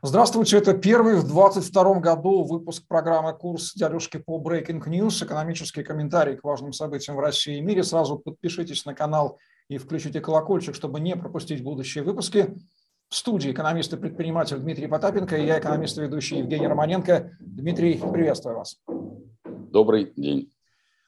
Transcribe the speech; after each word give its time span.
Здравствуйте, 0.00 0.58
это 0.58 0.74
первый 0.74 1.16
в 1.16 1.24
2022 1.24 1.94
году 1.94 2.44
выпуск 2.44 2.84
программы 2.86 3.32
«Курс 3.32 3.74
дядюшки 3.74 4.18
по 4.18 4.40
Breaking 4.40 4.80
News», 4.86 5.24
экономический 5.24 5.82
комментарий 5.82 6.36
к 6.36 6.44
важным 6.44 6.72
событиям 6.72 7.16
в 7.16 7.20
России 7.20 7.58
и 7.58 7.60
мире. 7.60 7.82
Сразу 7.82 8.16
подпишитесь 8.16 8.84
на 8.86 8.94
канал 8.94 9.40
и 9.68 9.76
включите 9.76 10.20
колокольчик, 10.20 10.76
чтобы 10.76 11.00
не 11.00 11.16
пропустить 11.16 11.64
будущие 11.64 12.04
выпуски. 12.04 12.54
В 13.08 13.16
студии 13.16 13.50
экономист 13.50 13.92
и 13.92 13.96
предприниматель 13.96 14.58
Дмитрий 14.58 14.86
Потапенко 14.86 15.36
и 15.36 15.44
я, 15.44 15.58
экономист 15.58 15.98
и 15.98 16.02
ведущий 16.02 16.38
Евгений 16.38 16.68
Романенко. 16.68 17.36
Дмитрий, 17.40 18.00
приветствую 18.00 18.58
вас. 18.58 18.80
Добрый 19.44 20.12
день. 20.16 20.52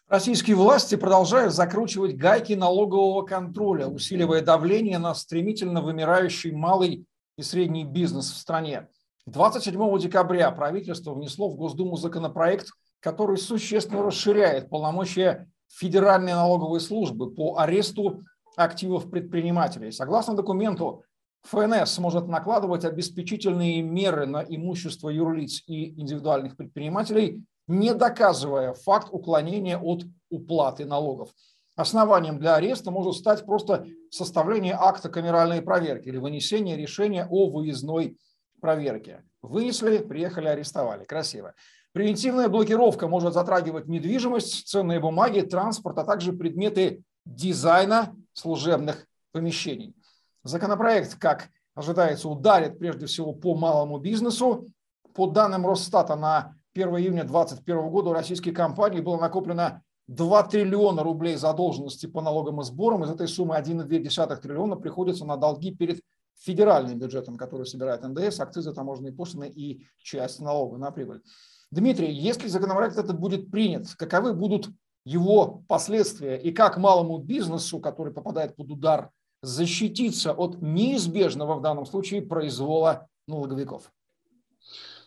Российские 0.09 0.57
власти 0.57 0.97
продолжают 0.97 1.55
закручивать 1.55 2.17
гайки 2.17 2.55
налогового 2.55 3.23
контроля, 3.23 3.87
усиливая 3.87 4.43
давление 4.43 4.99
на 4.99 5.15
стремительно 5.15 5.81
вымирающий 5.81 6.51
малый 6.51 7.07
и 7.37 7.43
средний 7.43 7.85
бизнес 7.85 8.31
в 8.31 8.37
стране. 8.37 8.89
27 9.27 9.99
декабря 9.99 10.51
правительство 10.51 11.15
внесло 11.15 11.49
в 11.49 11.57
Госдуму 11.57 11.97
законопроект, 11.97 12.69
который 13.01 13.39
существенно 13.39 14.03
расширяет 14.03 14.69
полномочия 14.69 15.49
Федеральной 15.69 16.33
налоговой 16.33 16.81
службы 16.81 17.33
по 17.33 17.59
аресту 17.59 18.23
активов 18.57 19.11
предпринимателей. 19.11 19.93
Согласно 19.93 20.35
документу, 20.35 21.05
ФНС 21.45 21.93
сможет 21.93 22.27
накладывать 22.27 22.85
обеспечительные 22.85 23.83
меры 23.83 24.27
на 24.27 24.43
имущество 24.43 25.09
юрлиц 25.09 25.63
и 25.67 25.99
индивидуальных 26.01 26.57
предпринимателей, 26.57 27.43
не 27.67 27.95
доказывая 27.95 28.75
факт 28.75 29.09
уклонения 29.11 29.79
от 29.79 30.03
уплаты 30.29 30.85
налогов. 30.85 31.31
Основанием 31.81 32.39
для 32.39 32.57
ареста 32.57 32.91
может 32.91 33.15
стать 33.15 33.45
просто 33.45 33.87
составление 34.11 34.77
акта 34.79 35.09
камеральной 35.09 35.63
проверки 35.63 36.09
или 36.09 36.19
вынесение 36.19 36.77
решения 36.77 37.27
о 37.29 37.51
выездной 37.51 38.19
проверке. 38.61 39.25
Вынесли, 39.43 39.99
приехали, 39.99 40.49
арестовали. 40.49 41.05
Красиво. 41.05 41.55
Превентивная 41.93 42.49
блокировка 42.49 43.09
может 43.09 43.35
затрагивать 43.35 43.89
недвижимость, 43.89 44.69
ценные 44.69 45.01
бумаги, 45.01 45.41
транспорт, 45.41 45.99
а 45.99 46.05
также 46.05 46.33
предметы 46.33 47.03
дизайна 47.25 48.15
служебных 48.33 49.07
помещений. 49.33 49.97
Законопроект, 50.45 51.17
как 51.17 51.49
ожидается, 51.75 52.29
ударит 52.29 52.79
прежде 52.79 53.07
всего 53.07 53.33
по 53.33 53.55
малому 53.55 53.99
бизнесу. 53.99 54.69
По 55.15 55.27
данным 55.27 55.67
Росстата 55.67 56.15
на 56.15 56.55
1 56.75 56.89
июня 56.97 57.25
2021 57.25 57.91
года 57.91 58.11
у 58.11 58.13
российских 58.13 58.55
компаний 58.55 59.01
было 59.01 59.19
накоплено 59.19 59.83
2 60.11 60.43
триллиона 60.49 61.05
рублей 61.05 61.37
задолженности 61.37 62.07
по 62.07 62.21
налогам 62.21 62.61
и 62.61 62.65
сборам. 62.65 63.05
Из 63.05 63.11
этой 63.11 63.29
суммы 63.29 63.57
1,2 63.57 64.41
триллиона 64.41 64.75
приходится 64.75 65.25
на 65.25 65.37
долги 65.37 65.73
перед 65.73 66.01
федеральным 66.37 66.99
бюджетом, 66.99 67.37
который 67.37 67.65
собирает 67.65 68.03
НДС, 68.03 68.41
акцизы, 68.41 68.73
таможенные 68.73 69.13
пошлины 69.13 69.49
и 69.49 69.87
часть 69.99 70.41
налога 70.41 70.79
на 70.79 70.91
прибыль. 70.91 71.23
Дмитрий, 71.71 72.11
если 72.13 72.49
законопроект 72.49 72.99
этот 72.99 73.21
будет 73.21 73.53
принят, 73.53 73.87
каковы 73.95 74.35
будут 74.35 74.71
его 75.05 75.63
последствия 75.69 76.37
и 76.37 76.51
как 76.51 76.77
малому 76.77 77.19
бизнесу, 77.19 77.79
который 77.79 78.13
попадает 78.13 78.57
под 78.57 78.73
удар, 78.73 79.11
защититься 79.43 80.33
от 80.33 80.61
неизбежного 80.61 81.55
в 81.55 81.63
данном 81.63 81.87
случае 81.87 82.23
произвола 82.23 83.07
налоговиков? 83.29 83.93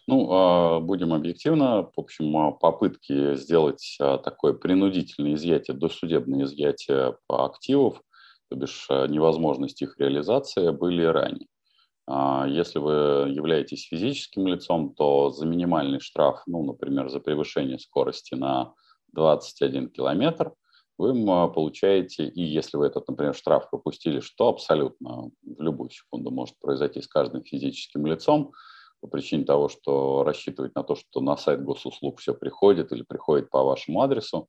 Ну, 0.05 0.27
а, 0.31 0.79
будем 0.81 1.13
объективно, 1.13 1.83
в 1.83 1.99
общем, 1.99 2.35
а, 2.35 2.51
попытки 2.51 3.35
сделать 3.35 3.95
а, 4.01 4.17
такое 4.17 4.53
принудительное 4.53 5.35
изъятие, 5.35 5.77
досудебное 5.77 6.43
изъятие 6.43 7.15
активов, 7.29 8.01
то 8.49 8.57
бишь 8.57 8.87
невозможность 8.89 9.81
их 9.81 9.97
реализации, 9.97 10.71
были 10.71 11.03
ранее. 11.03 11.47
Если 12.53 12.79
вы 12.79 13.31
являетесь 13.31 13.87
физическим 13.87 14.45
лицом, 14.47 14.93
то 14.93 15.29
за 15.29 15.45
минимальный 15.45 16.01
штраф, 16.01 16.43
ну, 16.45 16.61
например, 16.63 17.09
за 17.09 17.21
превышение 17.21 17.79
скорости 17.79 18.35
на 18.35 18.73
21 19.13 19.89
километр, 19.89 20.53
вы 20.97 21.13
получаете, 21.49 22.25
и 22.25 22.44
если 22.44 22.75
вы 22.75 22.88
этот, 22.88 23.07
например, 23.07 23.33
штраф 23.33 23.69
пропустили, 23.69 24.19
что 24.19 24.49
абсолютно 24.49 25.31
в 25.41 25.61
любую 25.61 25.89
секунду 25.89 26.29
может 26.29 26.59
произойти 26.59 27.01
с 27.01 27.07
каждым 27.07 27.44
физическим 27.45 28.05
лицом, 28.05 28.51
по 29.03 29.09
причине 29.09 29.44
того, 29.44 29.68
что 29.68 30.24
рассчитывать 30.24 30.75
на 30.75 30.84
то, 30.84 30.96
что 30.96 31.19
на 31.19 31.36
сайт 31.36 31.62
госуслуг 31.62 32.22
все 32.22 32.34
приходит 32.34 32.94
или 32.94 33.03
приходит 33.03 33.50
по 33.50 33.62
вашему 33.62 34.02
адресу. 34.02 34.47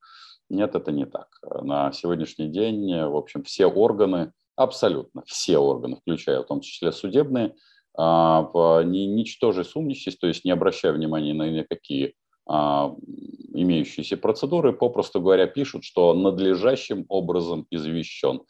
Нет, 0.49 0.77
это 0.77 0.93
не 0.93 1.07
так. 1.07 1.27
На 1.63 1.91
сегодняшний 1.91 2.47
день, 2.47 2.89
в 3.05 3.17
общем, 3.17 3.43
все 3.43 3.67
органы, 3.67 4.33
абсолютно 4.55 5.25
все 5.27 5.59
органы, 5.59 5.97
включая 5.97 6.41
в 6.41 6.47
том 6.47 6.61
числе 6.61 6.93
судебные, 6.93 7.57
а, 7.99 8.49
не 8.85 9.07
ничтоже 9.07 9.65
сумничаясь, 9.65 10.17
то 10.17 10.29
есть 10.29 10.45
не 10.45 10.53
обращая 10.53 10.93
внимания 10.93 11.35
на 11.35 11.51
никакие 11.51 12.13
а, 12.47 12.95
имеющиеся 13.55 14.17
процедуры, 14.17 14.73
попросту 14.73 15.21
говоря, 15.21 15.49
пишут, 15.49 15.83
что 15.83 16.15
надлежащим 16.15 17.07
образом 17.09 17.67
извещен. 17.71 18.43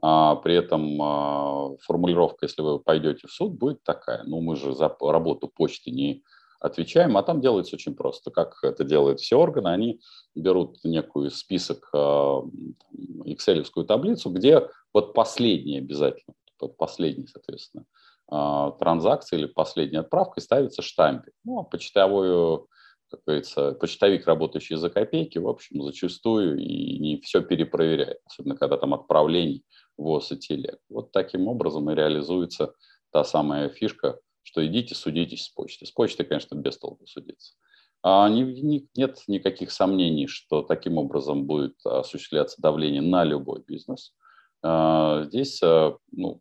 А, 0.00 0.36
при 0.36 0.54
этом 0.54 1.00
а, 1.02 1.76
формулировка, 1.82 2.46
если 2.46 2.62
вы 2.62 2.78
пойдете 2.78 3.26
в 3.26 3.32
суд, 3.32 3.52
будет 3.52 3.82
такая. 3.82 4.22
Ну, 4.24 4.40
мы 4.40 4.56
же 4.56 4.74
за 4.74 4.94
работу 5.00 5.48
почты 5.48 5.90
не 5.90 6.22
отвечаем, 6.60 7.16
а 7.16 7.22
там 7.22 7.40
делается 7.40 7.76
очень 7.76 7.94
просто. 7.94 8.30
Как 8.30 8.58
это 8.62 8.84
делают 8.84 9.20
все 9.20 9.36
органы, 9.36 9.68
они 9.68 10.00
берут 10.34 10.78
некую 10.84 11.30
список, 11.30 11.90
excel 11.94 13.64
таблицу, 13.86 14.30
где 14.30 14.68
под 14.92 15.14
последний 15.14 15.78
обязательно, 15.78 16.34
под 16.58 16.76
последний, 16.76 17.26
соответственно, 17.26 17.84
а, 18.30 18.72
транзакции 18.72 19.38
или 19.38 19.46
последняя 19.46 20.00
отправка 20.00 20.40
ставится 20.40 20.82
штампик. 20.82 21.32
Ну, 21.44 21.60
а 21.60 21.64
почтовую 21.64 22.68
как 23.10 23.20
говорится, 23.26 23.72
почтовик, 23.72 24.26
работающий 24.26 24.76
за 24.76 24.90
копейки, 24.90 25.38
в 25.38 25.48
общем, 25.48 25.82
зачастую 25.82 26.58
и 26.58 26.98
не 26.98 27.20
все 27.20 27.42
перепроверяет, 27.42 28.18
особенно 28.24 28.56
когда 28.56 28.76
там 28.76 28.94
отправлений 28.94 29.64
ВОЗ 29.96 30.32
и 30.32 30.36
телег. 30.36 30.78
Вот 30.88 31.12
таким 31.12 31.48
образом 31.48 31.90
и 31.90 31.94
реализуется 31.94 32.74
та 33.10 33.24
самая 33.24 33.68
фишка, 33.68 34.20
что 34.42 34.66
идите 34.66 34.94
судитесь 34.94 35.44
с 35.44 35.48
почтой. 35.48 35.88
С 35.88 35.90
почтой, 35.90 36.26
конечно, 36.26 36.54
без 36.54 36.78
толку 36.78 37.06
судиться. 37.06 37.54
А 38.02 38.28
не, 38.28 38.42
не, 38.42 38.88
нет 38.94 39.22
никаких 39.26 39.72
сомнений, 39.72 40.28
что 40.28 40.62
таким 40.62 40.98
образом 40.98 41.46
будет 41.46 41.74
осуществляться 41.84 42.60
давление 42.60 43.02
на 43.02 43.24
любой 43.24 43.62
бизнес. 43.66 44.14
А, 44.62 45.24
здесь 45.24 45.60
а, 45.62 45.96
ну, 46.12 46.40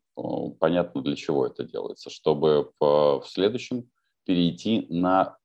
понятно, 0.59 1.01
для 1.01 1.15
чего 1.15 1.47
это 1.47 1.63
делается, 1.63 2.09
чтобы 2.09 2.71
в 2.79 3.23
следующем 3.25 3.89
перейти 4.25 4.85
на, 4.89 5.37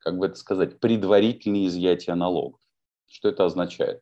как 0.00 0.18
бы 0.18 0.26
это 0.26 0.36
сказать, 0.36 0.80
предварительное 0.80 1.66
изъятие 1.66 2.16
налогов. 2.16 2.60
Что 3.08 3.28
это 3.28 3.44
означает? 3.44 4.00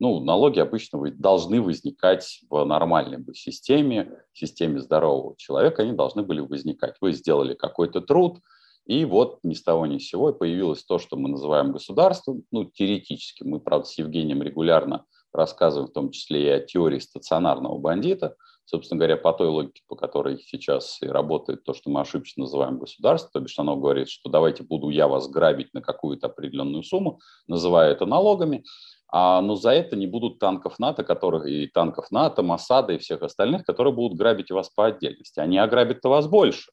Ну, 0.00 0.20
налоги 0.20 0.60
обычно 0.60 1.00
должны 1.10 1.60
возникать 1.60 2.40
в 2.48 2.64
нормальной 2.64 3.24
системе, 3.34 4.22
системе 4.32 4.80
здорового 4.80 5.36
человека, 5.36 5.82
они 5.82 5.92
должны 5.92 6.22
были 6.22 6.40
возникать. 6.40 6.96
Вы 7.00 7.12
сделали 7.12 7.54
какой-то 7.54 8.00
труд, 8.00 8.38
и 8.86 9.04
вот 9.04 9.40
ни 9.42 9.54
с 9.54 9.62
того 9.62 9.86
ни 9.86 9.98
с 9.98 10.08
сего 10.08 10.32
появилось 10.32 10.84
то, 10.84 10.98
что 10.98 11.16
мы 11.16 11.28
называем 11.28 11.72
государством. 11.72 12.44
Ну, 12.52 12.64
теоретически, 12.64 13.42
мы, 13.42 13.60
правда, 13.60 13.86
с 13.86 13.98
Евгением 13.98 14.42
регулярно 14.42 15.04
рассказываем, 15.32 15.90
в 15.90 15.92
том 15.92 16.10
числе 16.10 16.44
и 16.44 16.48
о 16.48 16.60
теории 16.60 17.00
стационарного 17.00 17.78
бандита, 17.78 18.36
собственно 18.68 18.98
говоря, 18.98 19.16
по 19.16 19.32
той 19.32 19.48
логике, 19.48 19.82
по 19.88 19.96
которой 19.96 20.38
сейчас 20.40 20.98
и 21.00 21.06
работает 21.06 21.64
то, 21.64 21.72
что 21.72 21.88
мы 21.88 22.02
ошибочно 22.02 22.42
называем 22.42 22.78
государство, 22.78 23.30
то 23.32 23.40
бишь 23.40 23.58
оно 23.58 23.76
говорит, 23.76 24.10
что 24.10 24.28
давайте 24.28 24.62
буду 24.62 24.90
я 24.90 25.08
вас 25.08 25.26
грабить 25.26 25.72
на 25.72 25.80
какую-то 25.80 26.26
определенную 26.26 26.82
сумму, 26.82 27.18
называя 27.46 27.92
это 27.92 28.04
налогами, 28.04 28.64
а, 29.10 29.40
но 29.40 29.54
за 29.54 29.70
это 29.70 29.96
не 29.96 30.06
будут 30.06 30.38
танков 30.38 30.78
НАТО, 30.78 31.02
которых 31.02 31.46
и 31.46 31.66
танков 31.66 32.10
НАТО, 32.10 32.42
Масада 32.42 32.92
и 32.92 32.98
всех 32.98 33.22
остальных, 33.22 33.64
которые 33.64 33.94
будут 33.94 34.18
грабить 34.18 34.50
вас 34.50 34.68
по 34.68 34.84
отдельности. 34.84 35.40
Они 35.40 35.56
ограбят-то 35.56 36.10
вас 36.10 36.26
больше. 36.26 36.70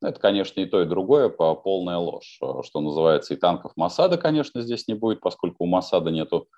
Это, 0.00 0.18
конечно, 0.18 0.60
и 0.60 0.64
то, 0.64 0.80
и 0.80 0.86
другое, 0.86 1.28
по 1.28 1.54
полная 1.54 1.98
ложь. 1.98 2.38
Что 2.62 2.80
называется, 2.80 3.34
и 3.34 3.36
танков 3.36 3.72
Масада, 3.76 4.16
конечно, 4.16 4.62
здесь 4.62 4.88
не 4.88 4.94
будет, 4.94 5.20
поскольку 5.20 5.64
у 5.64 5.66
Масада 5.66 6.10
нету 6.10 6.48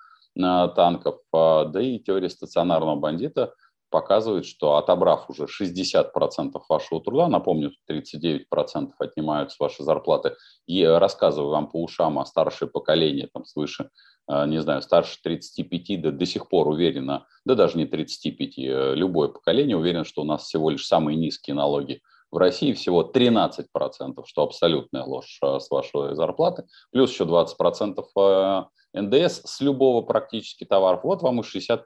а, 0.41 0.69
танков. 0.69 1.19
А, 1.33 1.65
да 1.65 1.81
и 1.81 1.99
теория 1.99 2.29
стационарного 2.29 2.95
бандита 2.95 3.53
показывает, 3.89 4.45
что 4.45 4.75
отобрав 4.75 5.29
уже 5.29 5.45
60% 5.45 6.61
вашего 6.69 7.01
труда, 7.01 7.27
напомню, 7.27 7.71
39% 7.89 8.91
отнимают 8.99 9.51
с 9.51 9.59
вашей 9.59 9.83
зарплаты, 9.85 10.35
и 10.65 10.83
рассказываю 10.83 11.51
вам 11.51 11.69
по 11.69 11.81
ушам 11.81 12.19
о 12.19 12.25
старшее 12.25 12.69
поколение, 12.69 13.29
там 13.33 13.45
свыше 13.45 13.89
а, 14.27 14.45
не 14.45 14.61
знаю, 14.61 14.81
старше 14.81 15.19
35, 15.23 16.01
да 16.01 16.11
до 16.11 16.25
сих 16.25 16.49
пор 16.49 16.67
уверенно, 16.67 17.25
да 17.45 17.55
даже 17.55 17.77
не 17.77 17.85
35, 17.85 18.57
э, 18.57 18.93
любое 18.93 19.29
поколение 19.29 19.77
уверено, 19.77 20.03
что 20.03 20.21
у 20.21 20.25
нас 20.25 20.43
всего 20.43 20.69
лишь 20.69 20.85
самые 20.85 21.15
низкие 21.15 21.55
налоги 21.55 22.01
в 22.31 22.37
России, 22.37 22.73
всего 22.73 23.03
13%, 23.03 23.65
что 24.25 24.43
абсолютная 24.43 25.03
ложь 25.03 25.39
э, 25.41 25.59
с 25.59 25.69
вашей 25.69 26.15
зарплаты, 26.15 26.65
плюс 26.91 27.11
еще 27.11 27.23
20% 27.23 28.03
э, 28.17 28.63
НДС 28.93 29.41
с 29.45 29.61
любого 29.61 30.01
практически 30.01 30.65
товара, 30.65 30.99
вот 31.03 31.21
вам 31.21 31.39
и 31.39 31.43
60%. 31.43 31.79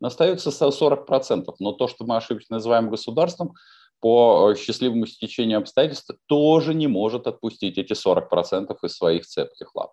Но 0.00 0.08
остается 0.08 0.50
40%, 0.50 1.44
но 1.58 1.72
то, 1.72 1.88
что 1.88 2.04
мы 2.04 2.16
ошибочно 2.16 2.56
называем 2.56 2.90
государством, 2.90 3.54
по 4.00 4.54
счастливому 4.54 5.06
стечению 5.06 5.58
обстоятельств 5.58 6.12
тоже 6.26 6.72
не 6.72 6.86
может 6.86 7.26
отпустить 7.26 7.78
эти 7.78 7.94
40% 7.94 8.76
из 8.84 8.94
своих 8.94 9.26
цепких 9.26 9.74
лап. 9.74 9.92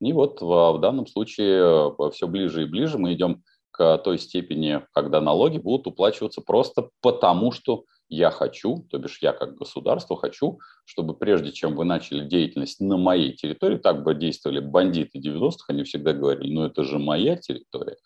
И 0.00 0.12
вот 0.12 0.40
в 0.40 0.78
данном 0.80 1.06
случае 1.06 1.94
все 2.12 2.26
ближе 2.26 2.62
и 2.62 2.66
ближе 2.66 2.98
мы 2.98 3.14
идем 3.14 3.44
к 3.70 3.98
той 3.98 4.18
степени, 4.18 4.82
когда 4.92 5.20
налоги 5.20 5.58
будут 5.58 5.86
уплачиваться 5.86 6.40
просто 6.40 6.90
потому, 7.02 7.52
что 7.52 7.84
я 8.08 8.30
хочу, 8.30 8.86
то 8.90 8.98
бишь 8.98 9.18
я 9.20 9.32
как 9.32 9.56
государство 9.56 10.16
хочу, 10.16 10.58
чтобы 10.84 11.14
прежде 11.14 11.52
чем 11.52 11.74
вы 11.74 11.84
начали 11.84 12.26
деятельность 12.26 12.80
на 12.80 12.96
моей 12.96 13.34
территории, 13.34 13.78
так 13.78 14.02
бы 14.02 14.14
действовали 14.14 14.60
бандиты 14.60 15.18
90-х, 15.18 15.64
они 15.68 15.84
всегда 15.84 16.12
говорили, 16.12 16.52
ну 16.52 16.64
это 16.64 16.84
же 16.84 16.98
моя 16.98 17.36
территория, 17.36 17.96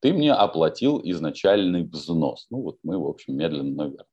ты 0.00 0.12
мне 0.12 0.32
оплатил 0.32 1.00
изначальный 1.02 1.84
взнос. 1.84 2.46
Ну 2.50 2.62
вот 2.62 2.76
мы, 2.82 2.98
в 2.98 3.06
общем, 3.06 3.36
медленно, 3.36 3.74
но 3.74 3.84
верно. 3.84 4.04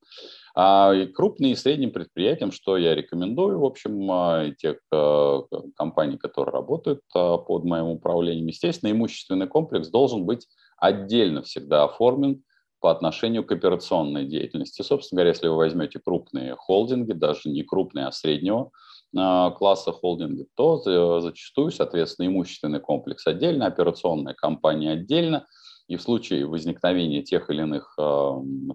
А 0.55 0.93
крупные 1.07 1.53
и 1.53 1.55
средним 1.55 1.91
предприятиям, 1.91 2.51
что 2.51 2.77
я 2.77 2.95
рекомендую, 2.95 3.59
в 3.59 3.65
общем, 3.65 4.09
а, 4.11 4.51
тех 4.51 4.77
э, 4.91 5.39
компаний, 5.75 6.17
которые 6.17 6.53
работают 6.53 7.01
а, 7.15 7.37
под 7.37 7.65
моим 7.65 7.87
управлением, 7.87 8.47
естественно, 8.47 8.91
имущественный 8.91 9.47
комплекс 9.47 9.89
должен 9.89 10.25
быть 10.25 10.47
отдельно 10.77 11.41
всегда 11.41 11.85
оформлен 11.85 12.43
по 12.83 12.91
отношению 12.91 13.45
к 13.45 13.51
операционной 13.53 14.25
деятельности. 14.25 14.81
Собственно 14.81 15.19
говоря, 15.19 15.30
если 15.30 15.47
вы 15.47 15.56
возьмете 15.56 16.01
крупные 16.03 16.57
холдинги, 16.57 17.13
даже 17.13 17.50
не 17.50 17.63
крупные, 17.63 18.07
а 18.07 18.12
среднего 18.12 18.71
а, 19.15 19.51
класса 19.51 19.94
холдинги, 19.94 20.47
то 20.57 21.21
зачастую, 21.21 21.71
соответственно, 21.71 22.27
имущественный 22.27 22.81
комплекс 22.81 23.25
отдельно, 23.25 23.68
операционная 23.68 24.33
компания 24.33 24.91
отдельно, 24.91 25.47
и 25.88 25.95
в 25.95 26.01
случае 26.01 26.45
возникновения 26.45 27.21
тех 27.21 27.50
или 27.50 27.62
иных 27.62 27.97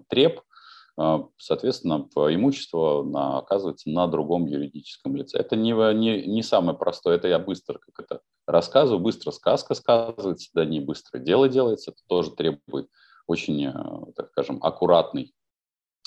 треб, 0.09 0.41
а, 0.97 1.25
соответственно, 1.37 2.09
имущество 2.15 3.37
оказывается 3.37 3.91
на 3.91 4.07
другом 4.07 4.47
юридическом 4.47 5.15
лице. 5.17 5.37
Это 5.37 5.55
не, 5.55 5.73
не, 5.93 6.25
не 6.25 6.41
самое 6.41 6.75
простое, 6.75 7.17
это 7.17 7.27
я 7.27 7.37
быстро 7.37 7.77
как 7.77 8.03
это 8.03 8.21
рассказываю, 8.47 9.03
быстро 9.03 9.29
сказка 9.29 9.75
сказывается, 9.75 10.49
да 10.55 10.65
не 10.65 10.79
быстро 10.79 11.19
дело 11.19 11.47
делается, 11.47 11.91
это 11.91 11.99
тоже 12.07 12.31
требует 12.31 12.87
очень, 13.29 13.65
э, 13.65 13.73
так 14.15 14.29
скажем, 14.31 14.59
аккуратный, 14.61 15.33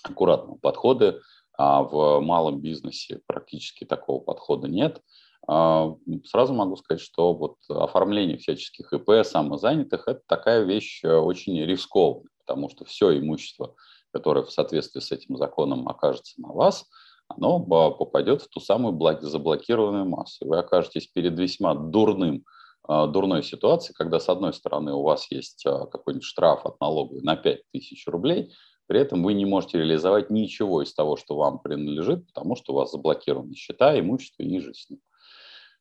аккуратного 0.03 0.57
подхода, 0.57 1.21
а 1.57 1.83
в 1.83 2.21
малом 2.21 2.61
бизнесе 2.61 3.21
практически 3.27 3.85
такого 3.85 4.21
подхода 4.21 4.69
нет. 4.69 5.01
А, 5.47 5.95
сразу 6.25 6.55
могу 6.55 6.77
сказать, 6.77 7.03
что 7.03 7.35
вот 7.35 7.57
оформление 7.69 8.39
всяческих 8.39 8.93
ИП 8.93 9.25
самозанятых– 9.25 10.05
это 10.07 10.23
такая 10.27 10.63
вещь 10.63 11.03
э, 11.05 11.15
очень 11.15 11.61
рискованная, 11.65 12.31
потому 12.39 12.69
что 12.69 12.85
все 12.85 13.19
имущество– 13.19 13.75
которое 14.13 14.45
в 14.45 14.53
соответствии 14.53 15.01
с 15.01 15.11
этим 15.11 15.37
законом 15.37 15.89
окажется 15.89 16.41
на 16.41 16.49
вас, 16.49 16.87
оно 17.29 17.61
попадет 17.61 18.43
в 18.43 18.49
ту 18.49 18.61
самую 18.61 18.99
заблокированную 19.23 20.05
массу. 20.05 20.47
Вы 20.47 20.59
окажетесь 20.59 21.07
перед 21.07 21.39
весьма 21.39 21.75
дурным, 21.75 22.45
дурной 22.89 23.43
ситуацией, 23.43 23.95
когда, 23.95 24.19
с 24.19 24.29
одной 24.29 24.53
стороны, 24.53 24.93
у 24.93 25.03
вас 25.03 25.31
есть 25.31 25.65
а, 25.67 25.87
какой-нибудь 25.87 26.25
штраф 26.25 26.67
от 26.67 26.81
налоговой 26.81 27.23
на 27.23 27.37
5000 27.37 28.07
рублей, 28.09 28.53
при 28.87 29.01
этом 29.01 29.23
вы 29.23 29.35
не 29.35 29.45
можете 29.45 29.79
реализовать 29.79 30.31
ничего 30.31 30.83
из 30.83 30.93
того, 30.93 31.17
что 31.17 31.37
вам 31.37 31.61
принадлежит, 31.61 32.27
потому 32.27 32.57
что 32.57 32.73
у 32.73 32.77
вас 32.77 32.91
заблокированы 32.91 33.55
счета, 33.55 33.99
имущество 33.99 34.43
и 34.43 34.59
жизнь. 34.59 34.99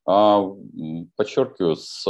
А, 0.08 0.44
подчеркиваю, 1.16 1.76
с, 1.76 2.06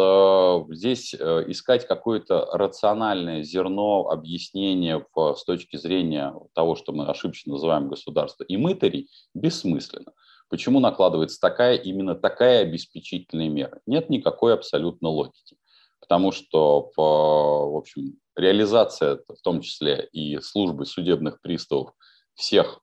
здесь 0.69 1.13
э, 1.13 1.43
искать 1.47 1.85
какое-то 1.85 2.45
рациональное 2.53 3.43
зерно 3.43 4.09
объяснения 4.09 5.05
в, 5.13 5.35
с 5.35 5.43
точки 5.43 5.75
зрения 5.75 6.33
того, 6.53 6.75
что 6.75 6.93
мы 6.93 7.07
ошибочно 7.07 7.53
называем 7.53 7.89
государство 7.89 8.43
и 8.45 8.55
мытарей, 8.55 9.09
бессмысленно. 9.33 10.13
Почему 10.51 10.81
накладывается 10.81 11.39
такая, 11.39 11.77
именно 11.77 12.13
такая 12.13 12.63
обеспечительная 12.63 13.47
мера? 13.47 13.79
Нет 13.85 14.09
никакой 14.09 14.53
абсолютно 14.53 15.07
логики. 15.07 15.55
Потому 16.01 16.33
что, 16.33 16.91
в 16.97 17.77
общем, 17.77 18.17
реализация, 18.35 19.21
в 19.29 19.41
том 19.41 19.61
числе 19.61 20.09
и 20.11 20.41
службы 20.41 20.85
судебных 20.85 21.39
приставов, 21.39 21.93
всех 22.35 22.81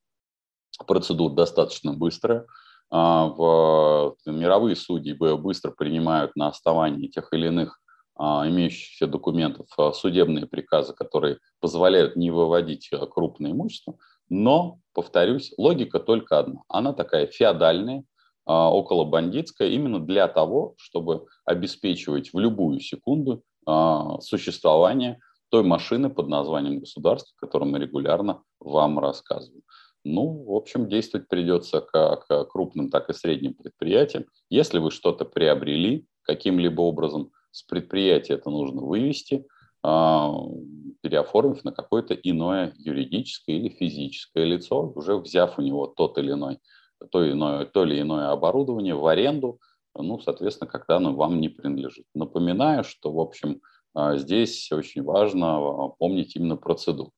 процедур 0.86 1.34
достаточно 1.34 1.92
быстрая. 1.92 2.46
А, 2.90 3.26
в 3.26 4.16
мировые 4.24 4.74
судьи 4.74 5.12
быстро 5.12 5.70
принимают 5.70 6.36
на 6.36 6.48
основании 6.48 7.08
тех 7.08 7.30
или 7.34 7.48
иных 7.48 7.82
а, 8.16 8.48
имеющихся 8.48 9.06
документов 9.06 9.66
а, 9.76 9.92
судебные 9.92 10.46
приказы, 10.46 10.94
которые 10.94 11.38
позволяют 11.60 12.16
не 12.16 12.30
выводить 12.30 12.88
крупное 13.10 13.52
имущество. 13.52 13.98
Но, 14.28 14.78
повторюсь, 14.92 15.52
логика 15.56 16.00
только 16.00 16.38
одна. 16.38 16.62
Она 16.68 16.92
такая 16.92 17.26
феодальная, 17.26 18.04
около 18.44 19.04
бандитская, 19.04 19.68
именно 19.68 20.00
для 20.00 20.26
того, 20.28 20.74
чтобы 20.78 21.26
обеспечивать 21.44 22.32
в 22.32 22.38
любую 22.38 22.80
секунду 22.80 23.42
существование 24.20 25.18
той 25.50 25.62
машины 25.62 26.10
под 26.10 26.28
названием 26.28 26.80
государство, 26.80 27.34
о 27.36 27.40
которой 27.46 27.64
мы 27.64 27.78
регулярно 27.78 28.42
вам 28.60 28.98
рассказываем. 28.98 29.62
Ну, 30.04 30.44
в 30.44 30.54
общем, 30.54 30.88
действовать 30.88 31.28
придется 31.28 31.80
как 31.80 32.26
крупным, 32.48 32.88
так 32.90 33.10
и 33.10 33.14
средним 33.14 33.54
предприятиям. 33.54 34.24
Если 34.48 34.78
вы 34.78 34.90
что-то 34.90 35.24
приобрели 35.24 36.06
каким-либо 36.22 36.80
образом, 36.80 37.30
с 37.50 37.62
предприятия 37.62 38.34
это 38.34 38.50
нужно 38.50 38.82
вывести, 38.82 39.46
а, 39.82 40.32
переоформив 41.00 41.64
на 41.64 41.72
какое-то 41.72 42.14
иное 42.14 42.74
юридическое 42.76 43.56
или 43.56 43.68
физическое 43.68 44.44
лицо, 44.44 44.92
уже 44.94 45.16
взяв 45.16 45.58
у 45.58 45.62
него 45.62 45.86
тот 45.86 46.18
или 46.18 46.32
иной, 46.32 46.58
то, 47.10 47.28
иное, 47.30 47.64
то 47.66 47.84
или 47.84 48.00
иное 48.00 48.30
оборудование 48.30 48.94
в 48.94 49.06
аренду, 49.06 49.60
ну, 49.94 50.18
соответственно, 50.20 50.70
когда 50.70 50.96
оно 50.96 51.14
вам 51.14 51.40
не 51.40 51.48
принадлежит. 51.48 52.06
Напоминаю, 52.14 52.84
что, 52.84 53.12
в 53.12 53.20
общем, 53.20 53.60
а, 53.94 54.16
здесь 54.16 54.70
очень 54.72 55.02
важно 55.02 55.56
а, 55.56 55.88
помнить 55.88 56.36
именно 56.36 56.56
процедуру. 56.56 57.12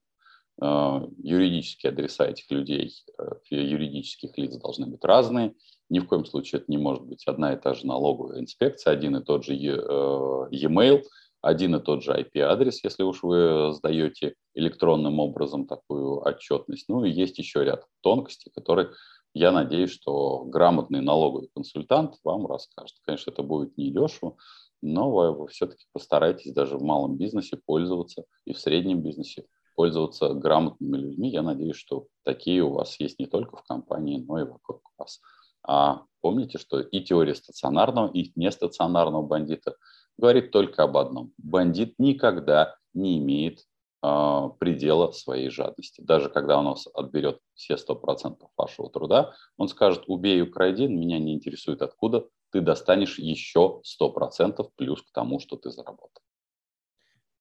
Э, 0.62 1.00
юридические 1.23 1.91
адреса 1.91 2.27
этих 2.27 2.50
людей, 2.50 2.93
э, 3.19 3.25
юридических 3.49 4.37
лиц 4.37 4.56
должны 4.56 4.87
быть 4.87 5.03
разные. 5.05 5.55
Ни 5.88 6.00
в 6.00 6.06
коем 6.06 6.27
случае 6.27 6.61
это 6.61 6.71
не 6.71 6.77
может 6.77 7.05
быть 7.05 7.27
одна 7.27 7.55
и 7.55 7.56
та 7.56 7.73
же 7.73 7.87
налоговая 7.87 8.41
инспекция, 8.41 8.93
один 8.93 9.17
и 9.17 9.25
тот 9.25 9.44
же 9.44 9.55
э, 9.55 9.56
e-mail, 9.56 11.03
один 11.43 11.77
и 11.77 11.81
тот 11.81 12.03
же 12.03 12.13
IP-адрес, 12.13 12.85
если 12.85 13.03
уж 13.03 13.23
вы 13.23 13.73
сдаете 13.73 14.35
электронным 14.55 15.19
образом 15.21 15.67
такую 15.67 16.21
отчетность. 16.21 16.89
Ну 16.89 17.05
и 17.05 17.11
есть 17.11 17.39
еще 17.39 17.65
ряд 17.65 17.85
тонкостей, 18.03 18.53
которые, 18.55 18.91
я 19.33 19.53
надеюсь, 19.53 19.91
что 19.91 20.45
грамотный 20.45 21.01
налоговый 21.01 21.49
консультант 21.55 22.17
вам 22.25 22.47
расскажет. 22.47 22.97
Конечно, 23.03 23.31
это 23.31 23.43
будет 23.43 23.77
недешево, 23.77 24.37
но 24.82 25.11
вы, 25.11 25.32
вы 25.32 25.49
все-таки 25.49 25.85
постарайтесь 25.93 26.53
даже 26.53 26.77
в 26.77 26.82
малом 26.82 27.17
бизнесе 27.17 27.59
пользоваться 27.65 28.25
и 28.44 28.53
в 28.53 28.59
среднем 28.59 29.03
бизнесе 29.03 29.47
пользоваться 29.77 30.35
грамотными 30.35 30.99
людьми. 30.99 31.31
Я 31.31 31.43
надеюсь, 31.43 31.77
что 31.77 32.06
такие 32.25 32.63
у 32.63 32.73
вас 32.73 33.01
есть 33.01 33.19
не 33.19 33.27
только 33.27 33.56
в 33.56 33.63
компании, 33.63 34.19
но 34.19 34.39
и 34.41 34.44
вокруг 34.44 34.82
вас. 34.99 35.20
А 35.63 36.03
помните, 36.20 36.59
что 36.59 36.81
и 36.81 37.01
теория 37.01 37.35
стационарного, 37.35 38.11
и 38.13 38.32
нестационарного 38.35 39.23
бандита 39.23 39.77
говорит 40.20 40.53
только 40.53 40.84
об 40.84 40.96
одном. 40.96 41.32
Бандит 41.39 41.94
никогда 41.98 42.77
не 42.94 43.19
имеет 43.19 43.67
э, 44.03 44.48
предела 44.58 45.10
своей 45.10 45.50
жадности. 45.50 46.00
Даже 46.00 46.29
когда 46.29 46.58
он 46.58 46.67
вас 46.67 46.86
отберет 46.94 47.41
все 47.55 47.74
100% 47.74 48.36
вашего 48.56 48.91
труда, 48.91 49.32
он 49.56 49.69
скажет, 49.69 50.05
убей, 50.06 50.41
укради, 50.43 50.86
меня 50.86 51.19
не 51.19 51.34
интересует 51.34 51.82
откуда, 51.82 52.27
ты 52.53 52.60
достанешь 52.60 53.19
еще 53.19 53.81
100% 54.00 54.70
плюс 54.77 55.03
к 55.03 55.12
тому, 55.12 55.41
что 55.41 55.56
ты 55.56 55.70
заработал. 55.70 56.22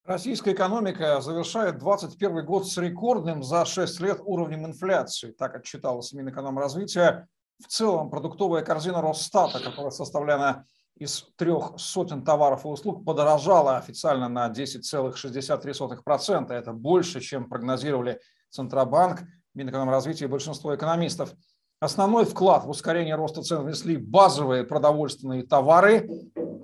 Российская 0.05 0.53
экономика 0.53 1.21
завершает 1.21 1.77
2021 1.77 2.45
год 2.45 2.67
с 2.67 2.77
рекордным 2.77 3.43
за 3.43 3.65
6 3.65 3.99
лет 3.99 4.19
уровнем 4.23 4.65
инфляции, 4.65 5.31
так 5.31 5.55
отчиталось 5.55 6.13
Минэкономразвития. 6.13 7.27
В 7.61 7.67
целом 7.67 8.09
продуктовая 8.09 8.63
корзина 8.63 9.01
Росстата, 9.01 9.59
которая 9.59 9.91
составляна 9.91 10.65
из 10.99 11.25
трех 11.37 11.73
сотен 11.77 12.23
товаров 12.23 12.65
и 12.65 12.67
услуг, 12.67 13.05
подорожала 13.05 13.77
официально 13.77 14.29
на 14.29 14.49
10,63%. 14.49 16.51
Это 16.51 16.73
больше, 16.73 17.21
чем 17.21 17.49
прогнозировали 17.49 18.19
Центробанк, 18.49 19.21
Минэкономразвития 19.55 20.27
и 20.27 20.29
большинство 20.29 20.75
экономистов. 20.75 21.33
Основной 21.79 22.25
вклад 22.25 22.65
в 22.65 22.69
ускорение 22.69 23.15
роста 23.15 23.41
цен 23.41 23.63
внесли 23.63 23.95
базовые 23.95 24.65
продовольственные 24.65 25.43
товары, 25.43 26.09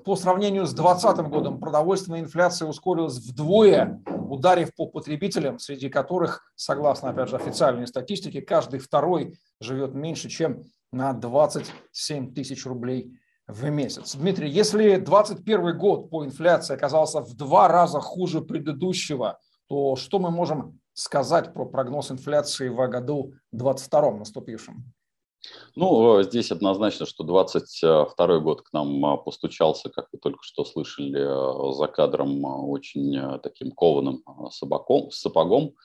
по 0.06 0.16
сравнению 0.16 0.68
с 0.68 0.74
2020 0.74 1.30
годом 1.30 1.60
продовольственная 1.60 2.20
инфляция 2.20 2.68
ускорилась 2.68 3.18
вдвое, 3.18 4.04
ударив 4.06 4.74
по 4.76 4.86
потребителям, 4.86 5.58
среди 5.58 5.90
которых, 5.90 6.52
согласно, 6.56 7.10
опять 7.10 7.30
же, 7.30 7.38
официальной 7.38 7.88
статистике, 7.88 8.42
каждый 8.42 8.80
второй 8.80 9.40
живет 9.60 9.96
меньше, 9.96 10.30
чем 10.30 10.62
на 10.92 11.14
27 11.14 12.36
тысяч 12.36 12.68
рублей 12.68 13.18
в 13.48 13.70
месяц. 13.70 14.16
Дмитрий, 14.16 14.50
если 14.50 14.96
2021 14.96 15.78
год 15.78 16.10
по 16.10 16.26
инфляции 16.26 16.74
оказался 16.74 17.22
в 17.22 17.36
два 17.36 17.68
раза 17.68 18.00
хуже 18.00 18.42
предыдущего, 18.42 19.40
то 19.68 19.96
что 19.96 20.20
мы 20.20 20.32
можем 20.32 20.80
сказать 20.94 21.54
про 21.54 21.66
прогноз 21.66 22.12
инфляции 22.12 22.70
в 22.70 22.88
году 22.88 23.34
22 23.52 24.12
наступившем? 24.12 24.94
Ну, 25.76 26.24
здесь 26.24 26.52
однозначно, 26.52 27.06
что 27.06 27.24
22 27.24 28.40
год 28.40 28.64
к 28.64 28.74
нам 28.74 29.06
а, 29.06 29.18
постучался, 29.18 29.90
как 29.90 30.08
вы 30.12 30.18
только 30.18 30.40
что 30.42 30.66
слышали, 30.66 31.22
а, 31.22 31.72
за 31.72 31.88
кадром 31.88 32.44
очень 32.68 33.40
таким 33.42 33.72
кованым 33.72 34.24
собаком, 34.50 35.12
сапогом. 35.12 35.76